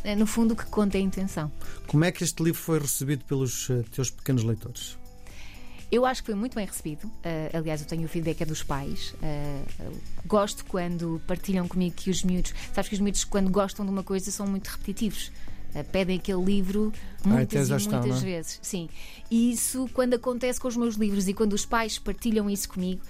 é, 0.04 0.16
no 0.16 0.28
fundo, 0.28 0.54
o 0.54 0.56
que 0.56 0.66
conta 0.66 0.98
é 0.98 1.02
a 1.02 1.04
intenção. 1.04 1.52
Como 1.88 2.04
é 2.06 2.12
que 2.12 2.24
este 2.24 2.42
livro 2.44 2.60
foi 2.60 2.80
recebido 2.80 3.26
pelos 3.26 3.70
uh, 3.70 3.84
teus 3.92 4.10
pequenos 4.10 4.44
leitores? 4.44 4.98
Eu 5.92 6.06
acho 6.06 6.22
que 6.22 6.28
foi 6.28 6.36
muito 6.36 6.56
bem 6.56 6.66
recebido. 6.66 7.06
Uh, 7.06 7.58
aliás, 7.58 7.82
eu 7.82 7.88
tenho 7.88 8.06
o 8.06 8.08
feedback 8.08 8.42
é 8.42 8.46
dos 8.46 8.64
pais. 8.64 9.14
Uh, 9.22 9.94
gosto 10.26 10.64
quando 10.66 11.22
partilham 11.28 11.68
comigo 11.68 11.96
que 11.96 12.10
os 12.10 12.24
miúdos. 12.24 12.54
Sabes 12.74 12.88
que 12.88 12.96
os 12.96 13.02
miúdos, 13.02 13.26
quando 13.26 13.50
gostam 13.50 13.86
de 13.86 13.92
uma 13.92 14.04
coisa, 14.04 14.32
são 14.32 14.48
muito 14.48 14.68
repetitivos. 14.68 15.32
Uh, 15.76 15.84
pedem 15.92 16.18
aquele 16.18 16.44
livro 16.44 16.94
muitas 17.26 17.70
ah, 17.70 17.78
e 17.78 17.88
muitas 17.90 18.24
é? 18.24 18.26
vezes. 18.26 18.60
Sim. 18.62 18.88
E 19.30 19.52
isso, 19.52 19.90
quando 19.94 20.14
acontece 20.14 20.62
com 20.62 20.68
os 20.70 20.78
meus 20.78 20.96
livros 20.96 21.28
e 21.28 21.34
quando 21.34 21.54
os 21.54 21.66
pais 21.66 22.00
partilham 22.00 22.50
isso 22.50 22.70
comigo, 22.70 23.02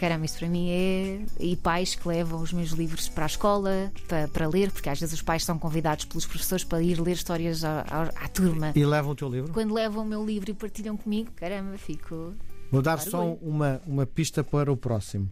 caramba, 0.00 0.24
isso 0.24 0.38
para 0.38 0.48
mim 0.48 0.70
é. 0.70 1.20
E 1.38 1.56
pais 1.56 1.94
que 1.94 2.08
levam 2.08 2.40
os 2.40 2.54
meus 2.54 2.70
livros 2.70 3.06
para 3.10 3.24
a 3.24 3.26
escola 3.26 3.92
para, 4.08 4.26
para 4.28 4.48
ler, 4.48 4.72
porque 4.72 4.88
às 4.88 4.98
vezes 4.98 5.14
os 5.14 5.20
pais 5.20 5.44
são 5.44 5.58
convidados 5.58 6.06
pelos 6.06 6.24
professores 6.24 6.64
para 6.64 6.82
ir 6.82 6.98
ler 6.98 7.12
histórias 7.12 7.62
à, 7.62 7.82
à, 7.82 8.02
à 8.24 8.28
turma. 8.28 8.72
E 8.74 8.84
levam 8.86 9.12
o 9.12 9.14
teu 9.14 9.28
livro? 9.28 9.52
Quando 9.52 9.74
levam 9.74 10.02
o 10.02 10.06
meu 10.06 10.24
livro 10.24 10.50
e 10.50 10.54
partilham 10.54 10.96
comigo, 10.96 11.30
caramba, 11.32 11.76
fico. 11.76 12.32
Vou 12.72 12.80
dar 12.80 12.98
só 12.98 13.34
uma, 13.42 13.82
uma 13.86 14.06
pista 14.06 14.42
para 14.42 14.72
o 14.72 14.76
próximo. 14.76 15.30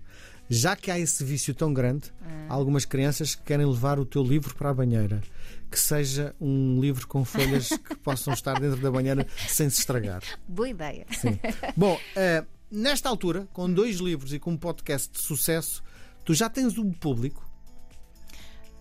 Já 0.50 0.76
que 0.76 0.90
há 0.90 0.98
esse 0.98 1.25
vício 1.25 1.54
tão 1.54 1.72
grande, 1.72 2.12
ah. 2.22 2.46
há 2.50 2.54
algumas 2.54 2.84
crianças 2.84 3.34
que 3.34 3.42
querem 3.44 3.66
levar 3.66 3.98
o 3.98 4.04
teu 4.04 4.22
livro 4.22 4.54
para 4.54 4.70
a 4.70 4.75
banheira. 4.75 5.22
Que 5.70 5.78
seja 5.78 6.34
um 6.40 6.80
livro 6.80 7.06
com 7.06 7.25
folhas 7.25 7.68
que 7.68 7.94
possam 7.96 8.34
estar 8.34 8.58
dentro 8.58 8.80
da 8.80 8.90
banheira 8.90 9.26
sem 9.46 9.68
se 9.70 9.80
estragar. 9.80 10.22
Boa 10.48 10.68
ideia. 10.68 11.06
Sim. 11.10 11.38
Bom, 11.76 11.94
uh, 11.94 12.57
nesta 12.70 13.08
altura, 13.08 13.48
com 13.52 13.72
dois 13.72 13.96
livros 13.96 14.32
e 14.32 14.38
com 14.38 14.52
um 14.52 14.56
podcast 14.56 15.10
de 15.12 15.20
sucesso, 15.20 15.82
tu 16.25 16.34
já 16.34 16.48
tens 16.48 16.78
um 16.78 16.92
público? 16.92 17.48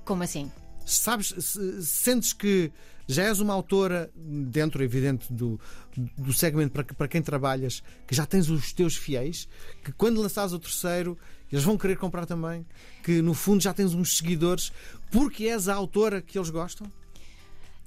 Como 0.06 0.24
assim? 0.24 0.52
Sabes, 0.86 1.34
sentes 1.82 2.34
que 2.34 2.72
Já 3.10 3.24
és 3.24 3.40
uma 3.40 3.54
autora, 3.54 4.12
dentro, 4.16 4.84
evidente, 4.84 5.32
do, 5.32 5.58
do 6.18 6.34
segmento 6.34 6.74
para, 6.74 6.84
para 6.84 7.08
quem 7.08 7.22
trabalhas, 7.22 7.82
que 8.06 8.14
já 8.14 8.26
tens 8.26 8.50
os 8.50 8.74
teus 8.74 8.98
fiéis, 8.98 9.48
que 9.82 9.94
quando 9.94 10.22
lançares 10.22 10.52
o 10.52 10.60
terceiro, 10.60 11.18
eles 11.50 11.64
vão 11.64 11.78
querer 11.78 11.98
comprar 11.98 12.26
também, 12.26 12.66
que 13.04 13.22
no 13.22 13.34
fundo 13.34 13.64
já 13.64 13.74
tens 13.74 13.94
uns 13.94 14.18
seguidores, 14.18 14.74
porque 15.10 15.46
és 15.46 15.70
a 15.70 15.76
autora 15.76 16.22
que 16.22 16.38
eles 16.38 16.50
gostam? 16.50 16.92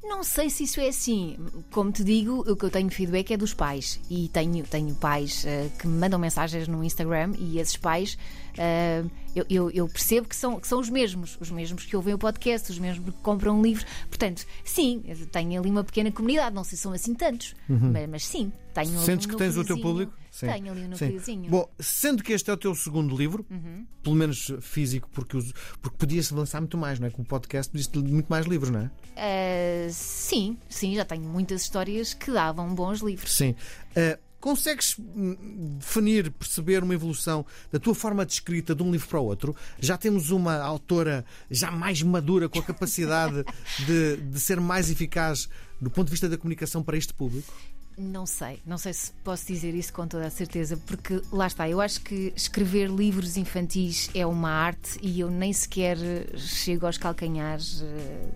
Não 0.03 0.25
sei 0.25 0.49
se 0.49 0.65
isso 0.65 0.81
é 0.81 0.89
assim. 0.89 1.37
Como 1.71 1.93
te 1.93 2.03
digo, 2.03 2.41
o 2.41 2.57
que 2.57 2.65
eu 2.65 2.71
tenho 2.71 2.91
feedback 2.91 3.33
é 3.33 3.37
dos 3.37 3.53
pais. 3.53 4.01
E 4.09 4.29
tenho, 4.29 4.65
tenho 4.65 4.95
pais 4.95 5.45
uh, 5.45 5.71
que 5.79 5.87
me 5.87 5.99
mandam 5.99 6.19
mensagens 6.19 6.67
no 6.67 6.83
Instagram 6.83 7.35
e 7.39 7.59
esses 7.59 7.77
pais 7.77 8.17
uh, 8.55 9.11
eu, 9.35 9.47
eu, 9.49 9.71
eu, 9.71 9.89
percebo 9.89 10.29
que 10.29 10.35
são, 10.35 10.59
que 10.59 10.67
são 10.67 10.81
os 10.81 10.91
mesmos, 10.91 11.37
os 11.41 11.51
mesmos 11.51 11.85
que 11.85 11.95
ouvem 11.95 12.15
o 12.15 12.19
podcast, 12.19 12.71
os 12.71 12.79
mesmos 12.79 13.15
que 13.15 13.21
compram 13.23 13.63
livros. 13.63 13.87
Portanto, 14.09 14.45
sim, 14.65 15.03
tenho 15.31 15.61
ali 15.61 15.71
uma 15.71 15.85
pequena 15.85 16.11
comunidade, 16.11 16.55
não 16.55 16.65
sei 16.65 16.77
se 16.77 16.83
são 16.83 16.93
assim 16.93 17.15
tantos, 17.15 17.55
uhum. 17.69 17.93
mas, 17.93 18.09
mas, 18.09 18.27
sim, 18.27 18.53
tenho 18.75 18.99
Sentes 18.99 19.27
que 19.27 19.37
tens 19.37 19.57
o 19.57 19.65
teu 19.65 19.81
público? 19.81 20.13
Sim. 20.41 20.47
Tenho 20.47 20.73
ali 20.73 20.85
um 20.85 20.89
núcleozinho. 20.89 21.51
Bom, 21.51 21.71
sendo 21.79 22.23
que 22.23 22.33
este 22.33 22.51
é 22.51 22.53
o 22.53 22.57
teu 22.57 22.75
segundo 22.75 23.15
livro, 23.15 23.45
uhum. 23.51 23.87
pelo 24.03 24.17
menos 24.17 24.51
físico, 24.61 25.09
porque, 25.13 25.39
porque 25.83 25.99
podia-se 25.99 26.33
lançar 26.33 26.61
muito 26.61 26.79
mais, 26.79 26.99
não 26.99 27.07
é? 27.07 27.11
Com 27.11 27.21
o 27.21 27.25
podcast 27.25 27.71
podia-se 27.71 27.97
muito 27.99 28.29
mais 28.29 28.47
livros, 28.47 28.71
não 28.71 28.81
é? 28.81 28.85
Uh, 28.87 29.93
sim, 29.93 30.57
sim, 30.69 30.95
já 30.95 31.05
tenho 31.05 31.25
muitas 31.25 31.63
histórias 31.63 32.15
que 32.15 32.31
davam 32.31 32.75
bons 32.75 33.01
livros. 33.01 33.35
Sim. 33.35 33.55
Uh, 33.91 34.19
Consegues 34.41 34.97
hum, 34.99 35.77
definir, 35.79 36.31
perceber 36.31 36.83
uma 36.83 36.95
evolução 36.95 37.45
da 37.71 37.79
tua 37.79 37.95
forma 37.95 38.25
de 38.25 38.33
escrita 38.33 38.75
de 38.75 38.83
um 38.83 38.91
livro 38.91 39.07
para 39.07 39.21
o 39.21 39.25
outro? 39.27 39.55
Já 39.79 39.99
temos 39.99 40.31
uma 40.31 40.57
autora 40.57 41.27
já 41.51 41.71
mais 41.71 42.03
madura, 42.03 42.49
com 42.49 42.59
a 42.59 42.63
capacidade 42.63 43.45
de, 43.87 44.17
de 44.17 44.41
ser 44.41 44.59
mais 44.59 44.91
eficaz 44.91 45.47
do 45.79 45.91
ponto 45.91 46.07
de 46.07 46.13
vista 46.13 46.27
da 46.27 46.39
comunicação 46.39 46.83
para 46.83 46.97
este 46.97 47.13
público? 47.13 47.53
Não 48.01 48.25
sei, 48.25 48.63
não 48.65 48.79
sei 48.79 48.95
se 48.95 49.13
posso 49.23 49.47
dizer 49.47 49.75
isso 49.75 49.93
com 49.93 50.07
toda 50.07 50.27
a 50.27 50.31
certeza, 50.31 50.75
porque 50.87 51.21
lá 51.31 51.47
está, 51.47 51.69
eu 51.69 51.83
acho 51.83 52.01
que 52.01 52.33
escrever 52.35 52.89
livros 52.89 53.37
infantis 53.37 54.09
é 54.15 54.25
uma 54.25 54.49
arte 54.49 54.99
e 55.03 55.21
eu 55.21 55.31
nem 55.31 55.53
sequer 55.53 55.99
chego 56.35 56.87
aos 56.87 56.97
calcanhares 56.97 57.83
eh, 57.83 58.29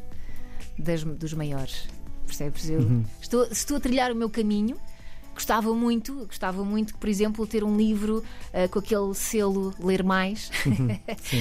das, 0.79 1.03
dos 1.03 1.33
maiores. 1.33 1.89
Percebes? 2.27 2.69
Eu 2.69 2.81
uhum. 2.81 3.05
estou, 3.23 3.45
estou 3.45 3.79
a 3.79 3.81
trilhar 3.81 4.13
o 4.13 4.15
meu 4.15 4.29
caminho. 4.29 4.77
Gostava 5.33 5.75
muito, 5.75 6.27
gostava 6.27 6.63
muito, 6.63 6.95
por 6.99 7.09
exemplo, 7.09 7.47
ter 7.47 7.65
um 7.65 7.75
livro 7.75 8.19
uh, 8.53 8.69
com 8.69 8.81
aquele 8.81 9.15
selo 9.15 9.75
Ler 9.81 10.05
Mais, 10.05 10.51
uhum. 10.67 10.89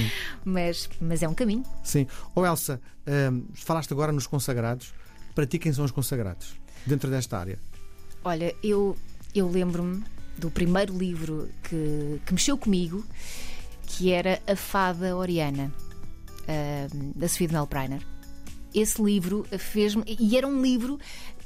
mas, 0.44 0.88
mas 0.98 1.22
é 1.22 1.28
um 1.28 1.34
caminho. 1.34 1.62
Sim. 1.82 2.06
Ou 2.34 2.42
oh, 2.42 2.46
Elsa, 2.46 2.80
uh, 3.06 3.44
falaste 3.52 3.92
agora 3.92 4.12
nos 4.12 4.26
consagrados. 4.26 4.94
Para 5.34 5.46
ti, 5.46 5.58
quem 5.58 5.72
são 5.74 5.84
os 5.84 5.90
consagrados 5.90 6.54
dentro 6.86 7.10
desta 7.10 7.38
área? 7.38 7.58
Olha, 8.24 8.54
eu, 8.62 8.96
eu 9.34 9.46
lembro-me 9.48 10.02
do 10.38 10.50
primeiro 10.50 10.96
livro 10.96 11.48
que, 11.62 12.20
que 12.24 12.32
mexeu 12.32 12.56
comigo, 12.56 13.04
que 13.86 14.10
era 14.10 14.40
A 14.46 14.56
Fada 14.56 15.14
Oriana, 15.14 15.70
uh, 16.40 17.12
da 17.14 17.28
Sofia 17.28 17.48
de. 17.48 18.00
Esse 18.74 19.00
livro 19.02 19.46
fez-me. 19.58 20.02
E 20.06 20.38
era 20.38 20.48
um 20.48 20.62
livro 20.62 20.98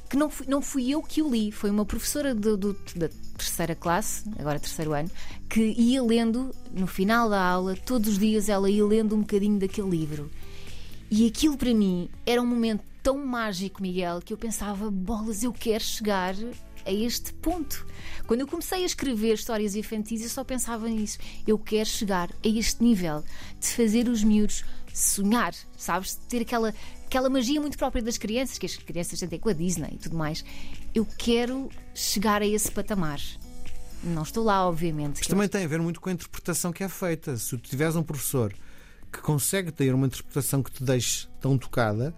que 0.08 0.16
não 0.16 0.30
fui, 0.30 0.46
não 0.46 0.62
fui 0.62 0.88
eu 0.88 1.02
que 1.02 1.20
o 1.20 1.28
li, 1.30 1.50
foi 1.50 1.68
uma 1.68 1.84
professora 1.84 2.32
do, 2.34 2.56
do, 2.56 2.76
da 2.94 3.10
terceira 3.36 3.74
classe, 3.74 4.24
agora 4.38 4.60
terceiro 4.60 4.92
ano, 4.92 5.10
que 5.50 5.60
ia 5.60 6.02
lendo, 6.02 6.54
no 6.72 6.86
final 6.86 7.28
da 7.28 7.42
aula, 7.42 7.76
todos 7.76 8.12
os 8.12 8.18
dias 8.18 8.48
ela 8.48 8.70
ia 8.70 8.86
lendo 8.86 9.16
um 9.16 9.20
bocadinho 9.20 9.58
daquele 9.58 9.90
livro. 9.90 10.30
E 11.10 11.26
aquilo 11.26 11.56
para 11.56 11.74
mim 11.74 12.08
era 12.24 12.40
um 12.40 12.46
momento 12.46 12.82
tão 13.02 13.18
mágico, 13.26 13.82
Miguel, 13.82 14.20
que 14.24 14.32
eu 14.32 14.38
pensava: 14.38 14.90
bolas, 14.90 15.42
eu 15.42 15.52
quero 15.52 15.82
chegar 15.82 16.34
a 16.88 16.92
este 16.92 17.32
ponto. 17.34 17.86
Quando 18.26 18.40
eu 18.40 18.46
comecei 18.46 18.82
a 18.82 18.86
escrever 18.86 19.34
histórias 19.34 19.76
infantis, 19.76 20.22
eu 20.22 20.28
só 20.28 20.42
pensava 20.42 20.88
nisso. 20.88 21.18
Eu 21.46 21.58
quero 21.58 21.88
chegar 21.88 22.30
a 22.30 22.48
este 22.48 22.82
nível 22.82 23.22
de 23.60 23.68
fazer 23.68 24.08
os 24.08 24.24
miúdos 24.24 24.64
sonhar, 24.92 25.54
sabes? 25.76 26.14
Ter 26.28 26.42
aquela, 26.42 26.74
aquela 27.06 27.30
magia 27.30 27.60
muito 27.60 27.78
própria 27.78 28.02
das 28.02 28.18
crianças, 28.18 28.58
que 28.58 28.66
as 28.66 28.76
crianças 28.76 29.20
têm 29.20 29.38
com 29.38 29.48
a 29.48 29.52
Disney 29.52 29.90
e 29.92 29.98
tudo 29.98 30.16
mais. 30.16 30.44
Eu 30.94 31.06
quero 31.16 31.68
chegar 31.94 32.42
a 32.42 32.46
esse 32.46 32.70
patamar. 32.70 33.20
Não 34.02 34.22
estou 34.22 34.44
lá, 34.44 34.66
obviamente. 34.66 35.18
Mas 35.18 35.26
também 35.26 35.48
tem 35.48 35.64
a 35.64 35.68
ver 35.68 35.80
muito 35.80 36.00
com 36.00 36.08
a 36.08 36.12
interpretação 36.12 36.72
que 36.72 36.84
é 36.84 36.88
feita. 36.88 37.36
Se 37.36 37.56
tu 37.56 37.68
tiveres 37.68 37.96
um 37.96 38.02
professor 38.02 38.52
que 39.12 39.20
consegue 39.20 39.72
ter 39.72 39.94
uma 39.94 40.06
interpretação 40.06 40.62
que 40.62 40.70
te 40.70 40.82
deixe 40.84 41.26
tão 41.40 41.56
tocada, 41.56 42.14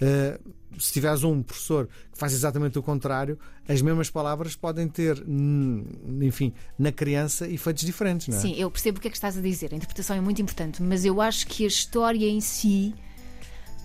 uh, 0.00 0.54
se 0.78 0.92
tiveres 0.92 1.24
um 1.24 1.42
professor 1.42 1.86
que 1.86 2.18
faz 2.18 2.32
exatamente 2.32 2.78
o 2.78 2.82
contrário, 2.82 3.38
as 3.68 3.82
mesmas 3.82 4.10
palavras 4.10 4.56
podem 4.56 4.88
ter, 4.88 5.22
enfim, 6.22 6.52
na 6.78 6.92
criança 6.92 7.48
efeitos 7.48 7.84
diferentes, 7.84 8.28
não 8.28 8.36
é? 8.36 8.40
Sim, 8.40 8.54
eu 8.56 8.70
percebo 8.70 8.98
o 8.98 9.00
que 9.00 9.08
é 9.08 9.10
que 9.10 9.16
estás 9.16 9.36
a 9.36 9.40
dizer. 9.40 9.72
A 9.72 9.76
interpretação 9.76 10.16
é 10.16 10.20
muito 10.20 10.40
importante, 10.40 10.82
mas 10.82 11.04
eu 11.04 11.20
acho 11.20 11.46
que 11.46 11.64
a 11.64 11.68
história 11.68 12.28
em 12.28 12.40
si. 12.40 12.94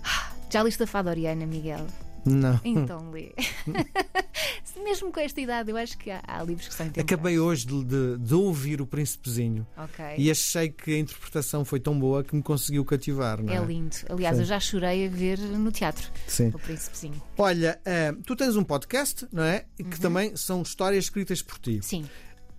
Já 0.49 0.63
liste 0.63 0.81
a 0.83 0.87
Fada 0.87 1.09
Oriana, 1.09 1.45
Miguel? 1.45 1.85
Não. 2.25 2.59
Então 2.63 3.11
lê. 3.11 3.33
Mesmo 4.83 5.11
com 5.11 5.19
esta 5.19 5.39
idade, 5.39 5.71
eu 5.71 5.77
acho 5.77 5.97
que 5.97 6.11
há, 6.11 6.21
há 6.27 6.43
livros 6.43 6.67
que 6.67 6.73
são 6.73 6.85
interessantes. 6.85 7.13
Acabei 7.13 7.39
hoje 7.39 7.65
de, 7.65 7.83
de, 7.83 8.17
de, 8.17 8.33
ouvir 8.33 8.81
o 8.81 8.87
Príncipezinho 8.87 9.65
okay. 9.77 10.15
e 10.17 10.29
achei 10.29 10.69
que 10.69 10.93
a 10.93 10.99
interpretação 10.99 11.63
foi 11.63 11.79
tão 11.79 11.97
boa 11.97 12.23
que 12.23 12.35
me 12.35 12.43
conseguiu 12.43 12.83
cativar. 12.83 13.41
Não 13.41 13.53
é? 13.53 13.57
é 13.57 13.65
lindo. 13.65 13.95
Aliás, 14.09 14.35
Sim. 14.35 14.41
eu 14.43 14.45
já 14.45 14.59
chorei 14.59 15.07
a 15.07 15.09
ver 15.09 15.39
no 15.39 15.71
teatro 15.71 16.11
Sim. 16.27 16.49
o 16.49 16.59
Príncipezinho. 16.59 17.21
Olha, 17.37 17.79
uh, 17.81 18.21
tu 18.23 18.35
tens 18.35 18.55
um 18.55 18.63
podcast, 18.63 19.27
não 19.31 19.43
é? 19.43 19.65
Que 19.77 19.83
uhum. 19.83 19.89
também 20.01 20.35
são 20.35 20.61
histórias 20.61 21.05
escritas 21.05 21.41
por 21.41 21.57
ti. 21.57 21.79
Sim. 21.81 22.05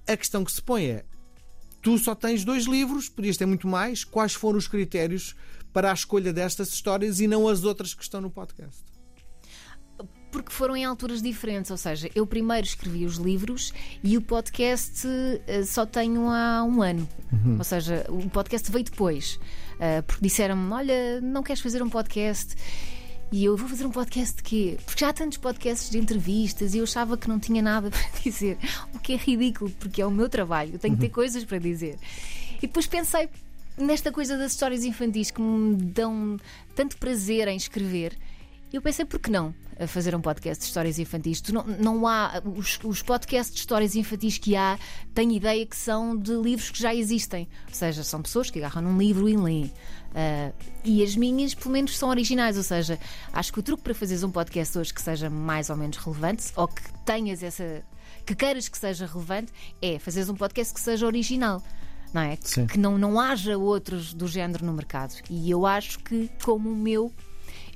A 0.08 0.16
questão 0.16 0.44
que 0.44 0.52
se 0.52 0.62
põe 0.62 0.86
é: 0.86 1.04
tu 1.82 1.98
só 1.98 2.14
tens 2.14 2.44
dois 2.44 2.64
livros, 2.64 3.08
podias 3.08 3.36
ter 3.36 3.46
muito 3.46 3.68
mais. 3.68 4.04
Quais 4.04 4.34
foram 4.34 4.58
os 4.58 4.66
critérios 4.66 5.34
para 5.72 5.90
a 5.90 5.94
escolha 5.94 6.32
destas 6.32 6.72
histórias 6.72 7.20
e 7.20 7.26
não 7.26 7.46
as 7.46 7.62
outras 7.62 7.94
que 7.94 8.02
estão 8.02 8.20
no 8.20 8.30
podcast? 8.30 8.95
Porque 10.46 10.54
foram 10.54 10.76
em 10.76 10.84
alturas 10.84 11.20
diferentes. 11.20 11.70
Ou 11.72 11.76
seja, 11.76 12.08
eu 12.14 12.24
primeiro 12.24 12.64
escrevi 12.64 13.04
os 13.04 13.16
livros 13.16 13.74
e 14.02 14.16
o 14.16 14.22
podcast 14.22 15.06
uh, 15.06 15.64
só 15.66 15.84
tenho 15.84 16.30
há 16.30 16.62
um 16.62 16.80
ano. 16.80 17.06
Uhum. 17.32 17.56
Ou 17.58 17.64
seja, 17.64 18.06
o 18.08 18.30
podcast 18.30 18.70
veio 18.70 18.84
depois. 18.84 19.40
Uh, 19.74 20.02
porque 20.06 20.22
disseram-me: 20.22 20.72
Olha, 20.72 21.20
não 21.20 21.42
queres 21.42 21.60
fazer 21.60 21.82
um 21.82 21.90
podcast? 21.90 22.54
E 23.32 23.44
eu 23.44 23.56
vou 23.56 23.68
fazer 23.68 23.84
um 23.84 23.90
podcast 23.90 24.36
de 24.36 24.42
quê? 24.44 24.78
Porque 24.86 25.00
já 25.00 25.08
há 25.08 25.12
tantos 25.12 25.36
podcasts 25.36 25.90
de 25.90 25.98
entrevistas 25.98 26.74
e 26.74 26.78
eu 26.78 26.84
achava 26.84 27.16
que 27.16 27.28
não 27.28 27.40
tinha 27.40 27.60
nada 27.60 27.90
para 27.90 28.20
dizer. 28.22 28.56
O 28.94 29.00
que 29.00 29.14
é 29.14 29.16
ridículo, 29.16 29.68
porque 29.80 30.00
é 30.00 30.06
o 30.06 30.12
meu 30.12 30.28
trabalho, 30.28 30.74
eu 30.74 30.78
tenho 30.78 30.94
que 30.94 31.00
ter 31.00 31.08
uhum. 31.08 31.12
coisas 31.12 31.44
para 31.44 31.58
dizer. 31.58 31.98
E 32.58 32.68
depois 32.68 32.86
pensei 32.86 33.28
nesta 33.76 34.12
coisa 34.12 34.38
das 34.38 34.52
histórias 34.52 34.84
infantis 34.84 35.32
que 35.32 35.42
me 35.42 35.74
dão 35.74 36.38
tanto 36.76 36.96
prazer 36.98 37.48
em 37.48 37.56
escrever 37.56 38.16
eu 38.76 38.82
pensei, 38.82 39.04
por 39.04 39.18
que 39.18 39.30
não 39.30 39.54
fazer 39.86 40.14
um 40.14 40.20
podcast 40.20 40.62
de 40.62 40.68
histórias 40.68 40.98
infantis? 40.98 41.40
Tu 41.40 41.52
não, 41.52 41.64
não 41.64 42.06
há. 42.06 42.42
Os, 42.44 42.78
os 42.84 43.02
podcasts 43.02 43.54
de 43.54 43.60
histórias 43.60 43.94
infantis 43.96 44.38
que 44.38 44.54
há, 44.54 44.78
tenho 45.14 45.32
ideia 45.32 45.64
que 45.66 45.76
são 45.76 46.16
de 46.16 46.32
livros 46.32 46.70
que 46.70 46.80
já 46.80 46.94
existem. 46.94 47.48
Ou 47.68 47.74
seja, 47.74 48.04
são 48.04 48.22
pessoas 48.22 48.50
que 48.50 48.58
agarram 48.58 48.82
num 48.82 48.98
livro 48.98 49.28
e 49.28 49.36
leem. 49.36 49.64
Uh, 49.64 50.54
e 50.84 51.02
as 51.02 51.16
minhas, 51.16 51.54
pelo 51.54 51.72
menos, 51.72 51.96
são 51.96 52.08
originais. 52.08 52.56
Ou 52.56 52.62
seja, 52.62 52.98
acho 53.32 53.52
que 53.52 53.60
o 53.60 53.62
truque 53.62 53.82
para 53.82 53.94
fazeres 53.94 54.22
um 54.22 54.30
podcast 54.30 54.78
hoje 54.78 54.92
que 54.92 55.02
seja 55.02 55.28
mais 55.28 55.68
ou 55.70 55.76
menos 55.76 55.96
relevante, 55.96 56.52
ou 56.54 56.68
que 56.68 56.82
tenhas 57.04 57.42
essa. 57.42 57.82
que 58.24 58.34
queiras 58.34 58.68
que 58.68 58.78
seja 58.78 59.06
relevante, 59.06 59.52
é 59.82 59.98
fazeres 59.98 60.28
um 60.28 60.34
podcast 60.34 60.72
que 60.72 60.80
seja 60.80 61.06
original 61.06 61.62
não 62.12 62.22
é? 62.22 62.38
Sim. 62.40 62.66
Que 62.66 62.78
não, 62.78 62.96
não 62.96 63.20
haja 63.20 63.58
outros 63.58 64.14
do 64.14 64.26
género 64.26 64.64
no 64.64 64.72
mercado. 64.72 65.14
E 65.28 65.50
eu 65.50 65.66
acho 65.66 65.98
que, 65.98 66.30
como 66.42 66.70
o 66.70 66.74
meu, 66.74 67.12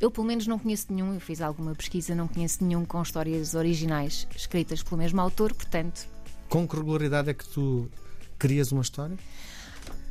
eu, 0.01 0.11
pelo 0.11 0.27
menos, 0.27 0.47
não 0.47 0.59
conheço 0.59 0.87
nenhum, 0.91 1.13
eu 1.13 1.21
fiz 1.21 1.41
alguma 1.41 1.75
pesquisa, 1.75 2.15
não 2.15 2.27
conheço 2.27 2.65
nenhum 2.65 2.85
com 2.85 3.03
histórias 3.03 3.55
originais 3.55 4.27
escritas 4.35 4.83
pelo 4.83 4.97
mesmo 4.97 5.21
autor, 5.21 5.55
portanto. 5.55 6.09
Com 6.49 6.67
que 6.67 6.75
regularidade 6.75 7.29
é 7.29 7.35
que 7.35 7.47
tu 7.47 7.89
crias 8.39 8.73
uma 8.73 8.83
história? 8.83 9.17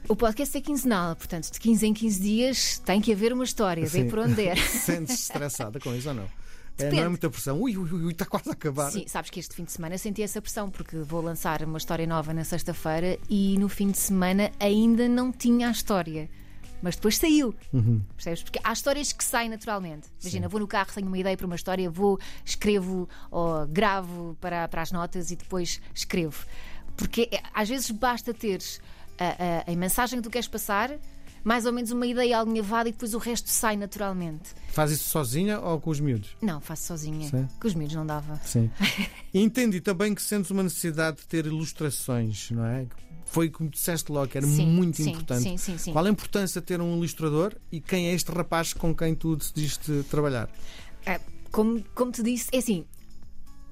O 0.08 0.16
podcast 0.16 0.56
é 0.58 0.62
quinzenal, 0.62 1.16
portanto, 1.16 1.52
de 1.52 1.60
15 1.60 1.88
em 1.88 1.94
15 1.94 2.22
dias 2.22 2.80
tem 2.80 3.02
que 3.02 3.12
haver 3.12 3.34
uma 3.34 3.44
história, 3.44 3.86
vem 3.86 4.08
por 4.08 4.20
onde 4.20 4.36
der. 4.36 4.58
Sentes 4.58 5.22
estressada 5.22 5.80
com 5.80 5.94
isso 5.96 6.10
ou 6.10 6.16
não? 6.16 6.30
É, 6.78 6.92
não 6.92 7.00
é 7.00 7.10
muita 7.10 7.30
pressão. 7.30 7.60
Ui, 7.60 7.76
ui, 7.76 7.92
ui, 7.92 8.12
está 8.12 8.26
quase 8.26 8.50
a 8.50 8.54
acabar. 8.54 8.90
Sim, 8.90 9.06
sabes 9.08 9.30
que 9.30 9.40
este 9.40 9.54
fim 9.54 9.66
de 9.66 9.72
semana 9.72 9.98
senti 9.98 10.22
essa 10.22 10.42
pressão, 10.42 10.70
porque 10.70 10.98
vou 10.98 11.22
lançar 11.22 11.62
uma 11.64 11.78
história 11.78 12.08
nova 12.08 12.34
na 12.34 12.44
sexta-feira 12.44 13.20
e 13.30 13.58
no 13.58 13.68
fim 13.68 13.92
de 13.92 13.98
semana 13.98 14.52
ainda 14.60 15.10
não 15.10 15.32
tinha 15.32 15.68
a 15.68 15.72
história 15.72 16.30
mas 16.82 16.96
depois 16.96 17.18
saiu. 17.18 17.54
Uhum. 17.74 18.02
Percebes? 18.16 18.44
Porque 18.44 18.60
há 18.64 18.74
histórias 18.74 19.12
que 19.12 19.24
saem 19.24 19.50
naturalmente. 19.50 20.08
Imagina, 20.22 20.48
Sim. 20.48 20.52
vou 20.52 20.60
no 20.60 20.68
carro, 20.68 20.90
tenho 20.94 21.08
uma 21.08 21.18
ideia 21.18 21.36
para 21.36 21.46
uma 21.46 21.56
história, 21.56 21.90
vou, 21.90 22.20
escrevo 22.46 23.08
ou 23.32 23.66
gravo 23.68 24.38
para, 24.40 24.68
para 24.68 24.82
as 24.82 24.92
notas 24.92 25.32
e 25.32 25.36
depois 25.36 25.82
escrevo. 25.94 26.46
Porque 26.96 27.30
é, 27.32 27.42
às 27.54 27.70
vezes 27.70 27.90
basta 27.92 28.34
teres 28.34 28.82
a, 29.18 29.70
a, 29.70 29.72
a 29.72 29.76
mensagem 29.76 30.20
que 30.20 30.24
tu 30.24 30.30
queres 30.30 30.48
passar, 30.48 30.92
mais 31.44 31.66
ou 31.66 31.72
menos 31.72 31.92
uma 31.92 32.06
ideia 32.06 32.40
alinhavada 32.40 32.90
e 32.90 32.92
depois 32.92 33.14
o 33.14 33.18
resto 33.18 33.50
sai 33.50 33.78
naturalmente. 33.78 34.50
Faz 34.70 34.92
isso 34.92 35.10
sozinha 35.10 35.60
ou 35.60 35.80
com 35.80 35.90
os 35.90 36.00
miúdos? 36.00 36.36
Não, 36.42 36.60
faço 36.60 36.84
sozinha. 36.88 37.30
Sim. 37.30 37.48
Com 37.60 37.68
os 37.68 37.74
miúdos 37.74 37.96
não 37.96 38.06
dava. 38.06 38.40
Sim. 38.44 38.70
Entendi 39.34 39.80
também 39.82 40.14
que 40.14 40.22
sentes 40.22 40.52
uma 40.52 40.64
necessidade 40.64 41.18
de 41.18 41.28
ter 41.28 41.46
ilustrações, 41.46 42.52
não 42.52 42.66
é? 42.66 42.86
Foi 43.30 43.50
como 43.50 43.70
disseste 43.70 44.12
logo, 44.12 44.28
que 44.28 44.38
era 44.38 44.48
Sim, 44.48 44.66
muito 44.66 44.98
sim, 44.98 45.12
importante. 45.12 45.44
Sim, 45.44 45.58
sim, 45.58 45.78
sim. 45.78 45.92
Qual 45.94 46.04
a 46.04 46.10
importância 46.10 46.60
de 46.60 46.66
ter 46.66 46.82
um 46.82 46.98
ilustrador 46.98 47.54
e 47.72 47.80
quem 47.80 48.08
é 48.08 48.14
este 48.14 48.32
rapaz 48.32 48.74
com 48.74 48.94
quem 48.94 49.14
tu 49.14 49.36
decidiste 49.36 50.04
trabalhar? 50.10 50.50
É, 51.06 51.20
como, 51.52 51.84
como 51.94 52.12
te 52.12 52.24
disse, 52.24 52.50
é 52.52 52.58
assim: 52.58 52.86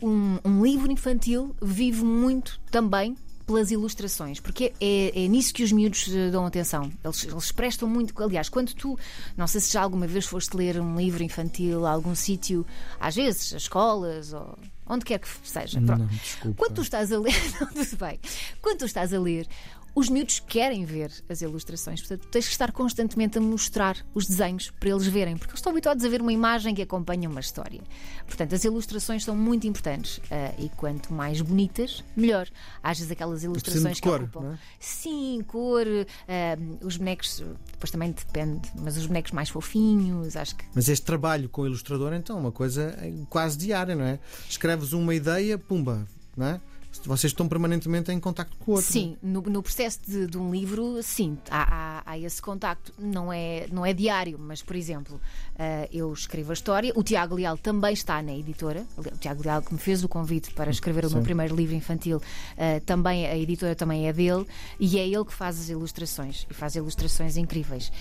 um, 0.02 0.38
um 0.46 0.64
livro 0.64 0.92
infantil 0.92 1.56
vive 1.62 2.04
muito 2.04 2.60
também 2.70 3.16
pelas 3.48 3.72
ilustrações, 3.72 4.40
porque 4.42 4.74
é, 4.80 5.24
é 5.24 5.28
nisso 5.28 5.54
que 5.54 5.64
os 5.64 5.72
miúdos 5.72 6.08
eh, 6.14 6.30
dão 6.30 6.46
atenção. 6.46 6.92
Eles, 7.02 7.24
eles 7.24 7.52
prestam 7.52 7.90
muito. 7.90 8.22
Aliás, 8.22 8.50
quando 8.50 8.74
tu, 8.74 9.00
não 9.38 9.48
sei 9.48 9.62
se 9.62 9.72
já 9.72 9.82
alguma 9.82 10.06
vez 10.06 10.26
foste 10.26 10.56
ler 10.56 10.80
um 10.82 10.98
livro 10.98 11.24
infantil 11.24 11.86
a 11.86 11.92
algum 11.92 12.14
sítio, 12.14 12.66
às 13.00 13.16
vezes, 13.16 13.54
as 13.54 13.64
escolas 13.64 14.34
ou 14.34 14.60
onde 14.90 15.06
quer 15.06 15.20
que 15.20 15.28
seja. 15.44 15.82
Pronto. 15.82 16.00
Não, 16.00 16.08
desculpa. 16.08 16.58
Quando 16.58 16.76
tu 16.76 16.82
estás 16.82 17.12
a 17.12 17.20
ler, 17.20 17.34
não, 17.60 17.68
tudo 17.68 17.98
bem. 17.98 18.20
Quando 18.62 18.80
tu 18.80 18.86
estás 18.86 19.14
a 19.14 19.20
ler, 19.20 19.48
os 19.98 20.10
miúdos 20.10 20.40
querem 20.40 20.86
ver 20.86 21.12
as 21.28 21.42
ilustrações, 21.42 22.02
portanto, 22.02 22.28
tens 22.28 22.46
que 22.46 22.52
estar 22.52 22.72
constantemente 22.72 23.40
a 23.40 23.42
mostrar 23.42 23.98
os 24.14 24.28
desenhos 24.28 24.70
para 24.70 24.92
eles 24.92 25.08
verem, 25.08 25.36
porque 25.36 25.50
eles 25.50 25.58
estão 25.60 25.72
habituados 25.72 26.06
a 26.06 26.08
ver 26.08 26.22
uma 26.22 26.32
imagem 26.32 26.76
que 26.76 26.84
acompanha 26.84 27.28
uma 27.28 27.40
história. 27.40 27.82
Portanto, 28.28 28.54
as 28.54 28.64
ilustrações 28.64 29.24
são 29.24 29.36
muito 29.36 29.66
importantes 29.66 30.22
ah, 30.30 30.54
e 30.60 30.70
quanto 30.70 31.12
mais 31.12 31.42
bonitas, 31.42 32.04
melhor. 32.16 32.48
Às 32.84 33.00
vezes 33.00 33.12
aquelas 33.12 33.44
ilustrações 33.44 33.96
de 33.96 34.02
que 34.04 34.08
cor, 34.08 34.22
ocupam. 34.22 34.54
é? 34.54 34.60
Sim, 34.80 35.44
cor, 35.48 35.88
ah, 36.28 36.86
os 36.86 36.98
bonecos, 36.98 37.44
depois 37.72 37.90
também 37.90 38.12
depende, 38.12 38.70
mas 38.76 38.98
os 38.98 39.08
bonecos 39.08 39.32
mais 39.32 39.50
fofinhos, 39.50 40.36
acho 40.36 40.58
que 40.58 40.66
Mas 40.76 40.90
este 40.90 41.08
trabalho 41.08 41.50
com 41.50 41.64
o 41.64 41.66
ilustrador, 41.66 42.14
então, 42.14 42.38
é 42.38 42.40
uma 42.40 42.52
coisa 42.52 42.96
quase 43.32 43.58
diária, 43.58 43.96
não 43.96 44.06
é? 44.06 44.20
Escreves 44.48 44.94
uma 44.94 45.16
ideia, 45.16 45.58
pumba, 45.58 46.08
não 46.36 46.46
é? 46.46 46.62
Vocês 47.06 47.32
estão 47.32 47.48
permanentemente 47.48 48.12
em 48.12 48.20
contacto 48.20 48.56
com 48.58 48.72
o 48.72 48.76
outro. 48.76 48.92
Sim, 48.92 49.18
no, 49.22 49.42
no 49.42 49.62
processo 49.62 50.00
de, 50.08 50.28
de 50.28 50.38
um 50.38 50.52
livro, 50.52 51.02
sim, 51.04 51.38
há, 51.50 51.98
há- 51.98 52.04
há 52.06 52.18
esse 52.20 52.42
contacto. 52.42 52.94
Não 52.98 53.32
é, 53.32 53.68
não 53.72 53.86
é 53.86 53.94
diário, 53.94 54.38
mas, 54.40 54.62
por 54.62 54.76
exemplo, 54.76 55.20
ah, 55.58 55.88
eu 55.92 56.12
escrevo 56.14 56.52
a 56.52 56.54
história. 56.54 56.92
O 56.96 57.04
Tiago 57.04 57.36
Leal 57.36 57.58
também 57.58 57.94
está 57.94 58.22
na 58.22 58.34
editora. 58.34 58.86
O 58.98 59.04
Tiago 59.18 59.44
Leal 59.44 59.62
que 59.62 59.74
me 59.74 59.80
fez 59.80 60.04
o 60.04 60.08
convite 60.10 60.52
para 60.54 60.70
escrever 60.72 61.06
o 61.06 61.10
meu 61.10 61.20
Sim. 61.20 61.24
primeiro 61.24 61.56
livro 61.56 61.76
infantil, 61.76 62.22
ah, 62.58 62.80
também 62.86 63.26
a 63.26 63.38
editora 63.38 63.76
também 63.76 64.08
é 64.08 64.14
dele 64.14 64.46
e 64.80 64.98
é 65.00 65.08
ele 65.08 65.26
que 65.26 65.34
faz 65.34 65.60
as 65.60 65.70
ilustrações 65.70 66.46
e 66.50 66.54
faz 66.54 66.76
ilustrações 66.76 67.38
incríveis. 67.38 67.92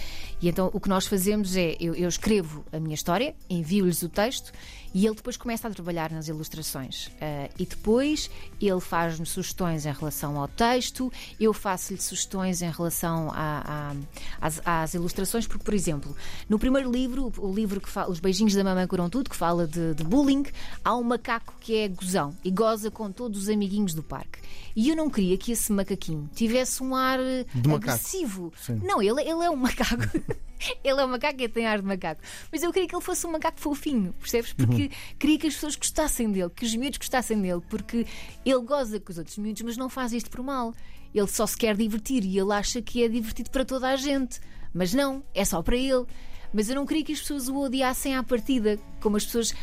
E 0.40 0.48
então 0.48 0.70
o 0.72 0.80
que 0.80 0.88
nós 0.88 1.06
fazemos 1.06 1.56
é 1.56 1.76
eu, 1.80 1.94
eu 1.94 2.08
escrevo 2.08 2.64
a 2.72 2.78
minha 2.78 2.94
história, 2.94 3.34
envio-lhes 3.48 4.02
o 4.02 4.08
texto 4.08 4.52
e 4.94 5.06
ele 5.06 5.14
depois 5.14 5.36
começa 5.36 5.68
a 5.68 5.70
trabalhar 5.70 6.10
nas 6.10 6.28
ilustrações. 6.28 7.10
Ah, 7.20 7.48
e 7.58 7.66
depois 7.66 8.30
ele 8.60 8.80
faz-me 8.86 9.26
sugestões 9.26 9.84
em 9.84 9.92
relação 9.92 10.38
ao 10.40 10.48
texto, 10.48 11.12
eu 11.38 11.52
faço-lhe 11.52 12.00
sugestões 12.00 12.62
em 12.62 12.70
relação 12.70 13.30
a- 13.34 13.92
a- 13.92 14.46
às, 14.46 14.60
às 14.64 14.94
ilustrações, 14.94 15.46
porque, 15.46 15.64
por 15.64 15.74
exemplo, 15.74 16.16
no 16.48 16.58
primeiro 16.58 16.90
livro, 16.90 17.32
o 17.38 17.52
livro 17.52 17.80
que 17.80 17.88
fala, 17.88 18.10
Os 18.10 18.20
Beijinhos 18.20 18.54
da 18.54 18.64
Mamãe 18.64 18.86
Curam 18.86 19.10
Tudo, 19.10 19.28
que 19.30 19.36
fala 19.36 19.66
de, 19.66 19.94
de 19.94 20.04
bullying, 20.04 20.44
há 20.84 20.96
um 20.96 21.02
macaco 21.02 21.54
que 21.60 21.76
é 21.76 21.88
gozão 21.88 22.36
e 22.44 22.50
goza 22.50 22.90
com 22.90 23.10
todos 23.12 23.42
os 23.42 23.48
amiguinhos 23.48 23.92
do 23.94 24.02
parque. 24.02 24.38
E 24.74 24.90
eu 24.90 24.96
não 24.96 25.08
queria 25.10 25.36
que 25.38 25.52
esse 25.52 25.72
macaquinho 25.72 26.28
tivesse 26.34 26.82
um 26.82 26.94
ar 26.94 27.18
eh, 27.18 27.44
De 27.54 27.68
macaco. 27.68 27.90
agressivo. 27.92 28.52
Não, 28.82 29.00
ele, 29.02 29.20
ele 29.22 29.42
é 29.44 29.50
um 29.50 29.56
macaco. 29.56 30.02
ele 30.84 31.00
é 31.00 31.04
um 31.04 31.08
macaco 31.08 31.40
e 31.40 31.48
tem 31.48 31.66
ar 31.66 31.78
de 31.80 31.84
macaco. 31.86 32.20
Mas 32.52 32.62
eu 32.62 32.70
queria 32.72 32.86
que 32.88 32.94
ele 32.94 33.02
fosse 33.02 33.26
um 33.26 33.32
macaco 33.32 33.58
fofinho, 33.58 34.12
percebes? 34.20 34.52
Porque 34.52 34.90
queria 35.18 35.38
que 35.38 35.46
as 35.46 35.54
pessoas 35.54 35.76
gostassem 35.76 36.30
dele, 36.30 36.50
que 36.54 36.64
os 36.66 36.74
miúdos 36.76 36.98
gostassem 36.98 37.40
dele, 37.40 37.62
porque 37.70 38.06
ele 38.44 38.60
goza 38.76 39.00
com 39.00 39.10
os 39.10 39.18
outros 39.18 39.38
miúdos, 39.38 39.62
mas 39.62 39.76
não 39.76 39.88
faz 39.88 40.12
isto 40.12 40.30
por 40.30 40.42
mal. 40.42 40.74
Ele 41.14 41.26
só 41.26 41.46
se 41.46 41.56
quer 41.56 41.76
divertir 41.76 42.24
e 42.24 42.38
ele 42.38 42.52
acha 42.52 42.82
que 42.82 43.02
é 43.02 43.08
divertido 43.08 43.50
para 43.50 43.64
toda 43.64 43.88
a 43.88 43.96
gente. 43.96 44.38
Mas 44.74 44.92
não, 44.92 45.22
é 45.34 45.44
só 45.44 45.62
para 45.62 45.76
ele. 45.76 46.04
Mas 46.52 46.68
eu 46.68 46.74
não 46.74 46.84
queria 46.86 47.02
que 47.04 47.12
as 47.12 47.20
pessoas 47.20 47.48
o 47.48 47.56
odiassem 47.58 48.14
à 48.14 48.22
partida, 48.22 48.78
como 49.00 49.16
as 49.16 49.24
pessoas. 49.24 49.54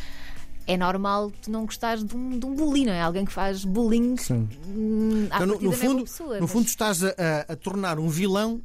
É 0.65 0.77
normal 0.77 1.29
tu 1.41 1.51
não 1.51 1.65
gostares 1.65 2.03
de 2.05 2.15
um, 2.15 2.39
de 2.39 2.45
um 2.45 2.55
bullying, 2.55 2.85
não 2.85 2.93
é? 2.93 3.01
Alguém 3.01 3.25
que 3.25 3.33
faz 3.33 3.65
bullying 3.65 4.15
Sim. 4.15 4.47
hum, 4.67 5.27
à 5.29 5.35
Então, 5.35 5.47
no, 5.47 5.53
no 5.55 5.61
não 5.61 5.73
é 5.73 5.75
fundo, 5.75 6.03
pessoa. 6.03 6.35
no 6.35 6.41
mas- 6.43 6.51
fundo 6.51 6.65
estás 6.67 7.03
a, 7.03 7.09
a- 7.09 7.53
a 7.53 7.55
tornar 7.57 7.99
um 7.99 8.07
vilão 8.07 8.61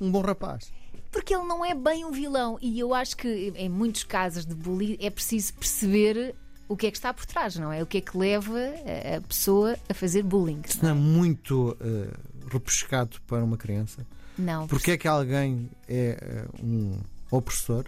um 0.00 0.10
bom 0.10 0.20
rapaz. 0.22 0.72
Porque 1.12 1.32
ele 1.34 1.44
não 1.44 1.64
é 1.64 1.72
bem 1.72 2.04
um 2.04 2.10
vilão. 2.10 2.58
E 2.60 2.78
eu 2.80 2.92
acho 2.92 3.16
que 3.16 3.52
em 3.56 3.68
muitos 3.68 4.02
casos 4.04 4.44
de 4.44 4.54
bullying 4.56 4.96
é 5.00 5.08
preciso 5.08 5.54
perceber 5.54 6.34
o 6.68 6.76
que 6.76 6.86
é 6.86 6.90
que 6.90 6.96
está 6.96 7.12
por 7.14 7.24
trás, 7.26 7.56
não 7.56 7.72
é? 7.72 7.82
O 7.82 7.86
que 7.86 7.98
é 7.98 8.00
que 8.00 8.16
leva 8.16 8.58
a- 8.58 9.20
pessoa 9.22 9.76
a 9.88 9.94
fazer 9.94 10.22
bullying. 10.22 10.60
Isso 10.68 10.82
não 10.82 10.90
é 10.90 10.94
muito 10.94 11.76
eh, 11.80 12.08
repescado 12.50 13.20
para 13.26 13.42
uma 13.44 13.56
criança? 13.56 14.06
Não, 14.38 14.66
Porquê 14.66 14.92
é 14.92 14.96
que 14.98 15.08
alguém 15.08 15.70
é 15.88 16.18
eh, 16.20 16.44
um 16.62 16.98
opressor? 17.30 17.84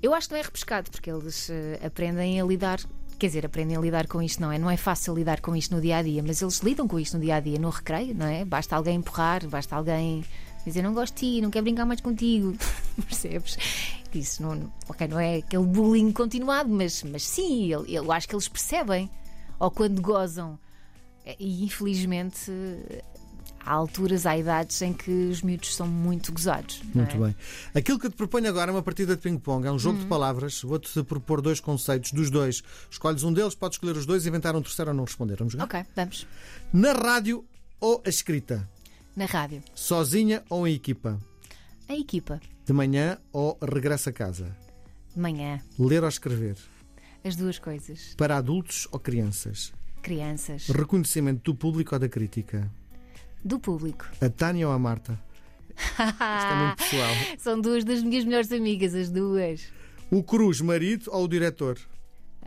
eu 0.00 0.14
acho 0.14 0.28
que 0.28 0.34
não 0.34 0.40
é 0.40 0.42
repescado, 0.44 0.90
porque 0.90 1.10
eles 1.10 1.50
eh, 1.50 1.80
aprendem 1.84 2.40
a 2.40 2.44
lidar. 2.44 2.80
Quer 3.18 3.26
dizer, 3.26 3.44
aprendem 3.44 3.76
a 3.76 3.80
lidar 3.80 4.06
com 4.06 4.22
isto, 4.22 4.40
não 4.40 4.52
é? 4.52 4.58
Não 4.58 4.70
é 4.70 4.76
fácil 4.76 5.12
lidar 5.12 5.40
com 5.40 5.56
isto 5.56 5.74
no 5.74 5.80
dia 5.80 5.96
a 5.96 6.02
dia, 6.02 6.22
mas 6.24 6.40
eles 6.40 6.60
lidam 6.60 6.86
com 6.86 7.00
isto 7.00 7.14
no 7.16 7.20
dia 7.24 7.34
a 7.34 7.40
dia, 7.40 7.58
no 7.58 7.68
recreio, 7.68 8.14
não 8.14 8.26
é? 8.26 8.44
Basta 8.44 8.76
alguém 8.76 8.94
empurrar, 8.96 9.44
basta 9.48 9.74
alguém 9.74 10.24
dizer 10.64 10.82
não 10.82 10.92
gosto 10.94 11.14
de 11.14 11.20
ti, 11.36 11.40
não 11.40 11.50
quero 11.50 11.64
brincar 11.64 11.84
mais 11.86 12.00
contigo, 12.00 12.56
percebes? 13.06 13.56
Isso 14.14 14.42
não, 14.42 14.72
ok, 14.88 15.06
não 15.08 15.18
é 15.20 15.36
aquele 15.36 15.64
bullying 15.66 16.12
continuado, 16.12 16.68
mas, 16.70 17.02
mas 17.02 17.22
sim, 17.24 17.66
eu, 17.66 17.84
eu 17.86 18.10
acho 18.12 18.28
que 18.28 18.34
eles 18.34 18.48
percebem, 18.48 19.10
ou 19.58 19.70
quando 19.70 20.00
gozam, 20.00 20.58
Eh, 21.26 21.36
e 21.38 21.64
infelizmente 21.64 22.50
há 23.60 23.72
alturas, 23.72 24.24
há 24.24 24.34
idades 24.38 24.80
em 24.80 24.94
que 24.94 25.10
os 25.10 25.42
miúdos 25.42 25.74
são 25.74 25.86
muito 25.86 26.32
gozados. 26.32 26.80
não 26.94 27.02
Muito 27.02 27.16
é? 27.16 27.26
bem. 27.26 27.36
Aquilo 27.74 27.98
que 27.98 28.06
eu 28.06 28.10
te 28.10 28.16
proponho 28.16 28.48
agora 28.48 28.70
é 28.70 28.74
uma 28.74 28.82
partida 28.82 29.14
de 29.14 29.20
ping-pong. 29.20 29.66
É 29.66 29.70
um 29.70 29.78
jogo 29.78 29.98
de 29.98 30.04
Uhum. 30.04 30.08
palavras. 30.08 30.62
Vou-te 30.62 31.02
propor 31.02 31.42
dois 31.42 31.60
conceitos 31.60 32.12
dos 32.12 32.30
dois. 32.30 32.62
Escolhes 32.90 33.24
um 33.24 33.32
deles, 33.32 33.54
podes 33.54 33.74
escolher 33.76 33.94
os 33.96 34.06
dois 34.06 34.24
e 34.24 34.28
inventar 34.30 34.56
um 34.56 34.62
terceiro 34.62 34.90
ou 34.92 34.96
não 34.96 35.04
responder. 35.04 35.36
Vamos 35.36 35.52
jogar? 35.52 35.64
Ok, 35.66 35.84
vamos. 35.94 36.26
Na 36.72 36.92
rádio 36.92 37.44
ou 37.78 38.00
a 38.06 38.08
escrita? 38.08 38.66
Na 39.18 39.24
rádio. 39.24 39.60
Sozinha 39.74 40.44
ou 40.48 40.64
em 40.64 40.74
equipa? 40.74 41.18
A 41.88 41.94
equipa. 41.96 42.40
De 42.64 42.72
manhã 42.72 43.18
ou 43.32 43.58
regresso 43.60 44.10
a 44.10 44.12
casa? 44.12 44.56
De 45.12 45.20
manhã. 45.20 45.60
Ler 45.76 46.04
ou 46.04 46.08
escrever? 46.08 46.56
As 47.24 47.34
duas 47.34 47.58
coisas. 47.58 48.14
Para 48.16 48.36
adultos 48.36 48.86
ou 48.92 49.00
crianças? 49.00 49.72
Crianças. 50.02 50.68
Reconhecimento 50.68 51.42
do 51.42 51.52
público 51.52 51.96
ou 51.96 51.98
da 51.98 52.08
crítica? 52.08 52.70
Do 53.44 53.58
público. 53.58 54.08
A 54.20 54.30
Tânia 54.30 54.68
ou 54.68 54.72
a 54.72 54.78
Marta? 54.78 55.20
Isto 55.76 56.00
é 56.00 56.54
muito 56.54 56.76
pessoal. 56.84 57.14
São 57.38 57.60
duas 57.60 57.82
das 57.84 58.04
minhas 58.04 58.24
melhores 58.24 58.52
amigas, 58.52 58.94
as 58.94 59.10
duas. 59.10 59.66
O 60.12 60.22
Cruz, 60.22 60.60
marido 60.60 61.10
ou 61.12 61.24
o 61.24 61.28
diretor? 61.28 61.76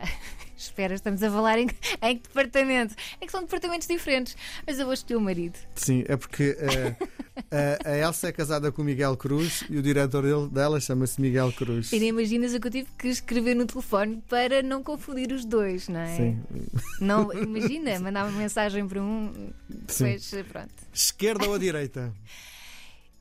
Espera, 0.62 0.94
estamos 0.94 1.22
a 1.22 1.30
falar 1.30 1.58
em, 1.58 1.66
em 2.02 2.16
que 2.16 2.28
departamento? 2.28 2.94
É 3.20 3.26
que 3.26 3.32
são 3.32 3.40
departamentos 3.40 3.88
diferentes. 3.88 4.36
Mas 4.66 4.78
eu 4.78 4.84
vou 4.84 4.94
escolher 4.94 5.16
o 5.16 5.20
marido. 5.20 5.58
Sim, 5.74 6.04
é 6.06 6.16
porque 6.16 6.56
eh, 6.58 6.96
a, 7.84 7.90
a 7.90 7.98
Elsa 7.98 8.28
é 8.28 8.32
casada 8.32 8.70
com 8.70 8.82
o 8.82 8.84
Miguel 8.84 9.16
Cruz 9.16 9.64
e 9.68 9.76
o 9.76 9.82
diretor 9.82 10.22
dele, 10.22 10.48
dela 10.48 10.80
chama-se 10.80 11.20
Miguel 11.20 11.52
Cruz. 11.52 11.92
E 11.92 11.98
nem 11.98 12.08
imaginas 12.10 12.54
o 12.54 12.60
que 12.60 12.66
eu 12.68 12.70
tive 12.70 12.88
que 12.96 13.08
escrever 13.08 13.54
no 13.54 13.66
telefone 13.66 14.22
para 14.28 14.62
não 14.62 14.82
confundir 14.82 15.32
os 15.32 15.44
dois, 15.44 15.88
não 15.88 16.00
é? 16.00 16.16
Sim. 16.16 16.42
Não, 17.00 17.32
imagina, 17.32 17.98
mandava 17.98 18.28
uma 18.28 18.38
mensagem 18.38 18.86
para 18.86 19.02
um, 19.02 19.52
Sim. 19.88 20.04
depois 20.04 20.46
pronto. 20.48 20.74
Esquerda 20.92 21.46
ou 21.46 21.54
a 21.54 21.58
direita? 21.58 22.12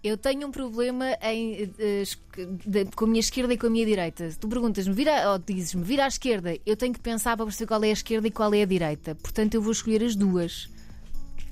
Eu 0.03 0.17
tenho 0.17 0.47
um 0.47 0.51
problema 0.51 1.05
em, 1.21 1.71
eh, 1.77 2.01
es- 2.01 2.17
de- 2.65 2.85
com 2.95 3.05
a 3.05 3.07
minha 3.07 3.19
esquerda 3.19 3.53
e 3.53 3.57
com 3.57 3.67
a 3.67 3.69
minha 3.69 3.85
direita. 3.85 4.29
Tu 4.39 4.47
perguntas-me, 4.47 4.93
vira, 4.95 5.31
ou 5.31 5.37
dizes-me, 5.37 5.83
vira 5.83 6.05
à 6.05 6.07
esquerda, 6.07 6.57
eu 6.65 6.75
tenho 6.75 6.91
que 6.93 6.99
pensar 6.99 7.37
para 7.37 7.45
perceber 7.45 7.67
qual 7.67 7.83
é 7.83 7.89
a 7.89 7.93
esquerda 7.93 8.27
e 8.27 8.31
qual 8.31 8.51
é 8.53 8.63
a 8.63 8.65
direita. 8.65 9.13
Portanto, 9.15 9.53
eu 9.53 9.61
vou 9.61 9.71
escolher 9.71 10.03
as 10.03 10.15
duas. 10.15 10.67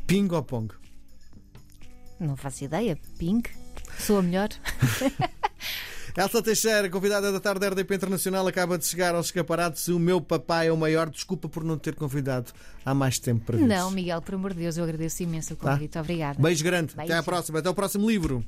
Ping 0.08 0.28
ou 0.34 0.42
pong? 0.42 0.74
Não 2.20 2.36
faço 2.36 2.64
ideia. 2.64 2.98
Pink? 3.20 3.52
Sou 4.00 4.18
a 4.18 4.22
melhor? 4.24 4.50
Elsa 6.18 6.42
Teixeira, 6.42 6.90
convidada 6.90 7.32
da 7.32 7.40
tarde 7.40 7.60
da 7.62 7.70
RDP 7.70 7.96
Internacional, 7.96 8.48
acaba 8.48 8.78
de 8.78 8.86
chegar 8.86 9.16
aos 9.16 9.28
escaparates. 9.28 9.88
O 9.88 10.00
meu 10.00 10.20
papai 10.20 10.68
é 10.68 10.72
o 10.72 10.78
maior. 10.78 11.10
Desculpa 11.10 11.48
por 11.48 11.64
não 11.64 11.78
ter 11.78 11.96
convidado 11.96 12.52
há 12.86 12.94
mais 12.94 13.20
tempo 13.20 13.46
para 13.46 13.58
ver. 13.58 13.68
Não, 13.68 13.92
Miguel, 13.92 14.22
por 14.22 14.36
amor 14.36 14.54
de 14.54 14.60
Deus, 14.60 14.78
eu 14.78 14.84
agradeço 14.84 15.24
imenso 15.24 15.54
o 15.54 15.58
convite. 15.58 15.98
Obrigada. 15.98 16.42
Beijo 16.42 16.64
grande. 16.64 16.94
Até 16.94 17.04
à 17.04 17.06
Beijo. 17.08 17.24
próxima. 17.24 17.60
Até 17.60 17.70
o 17.70 17.74
próximo 17.74 18.10
livro. 18.10 18.44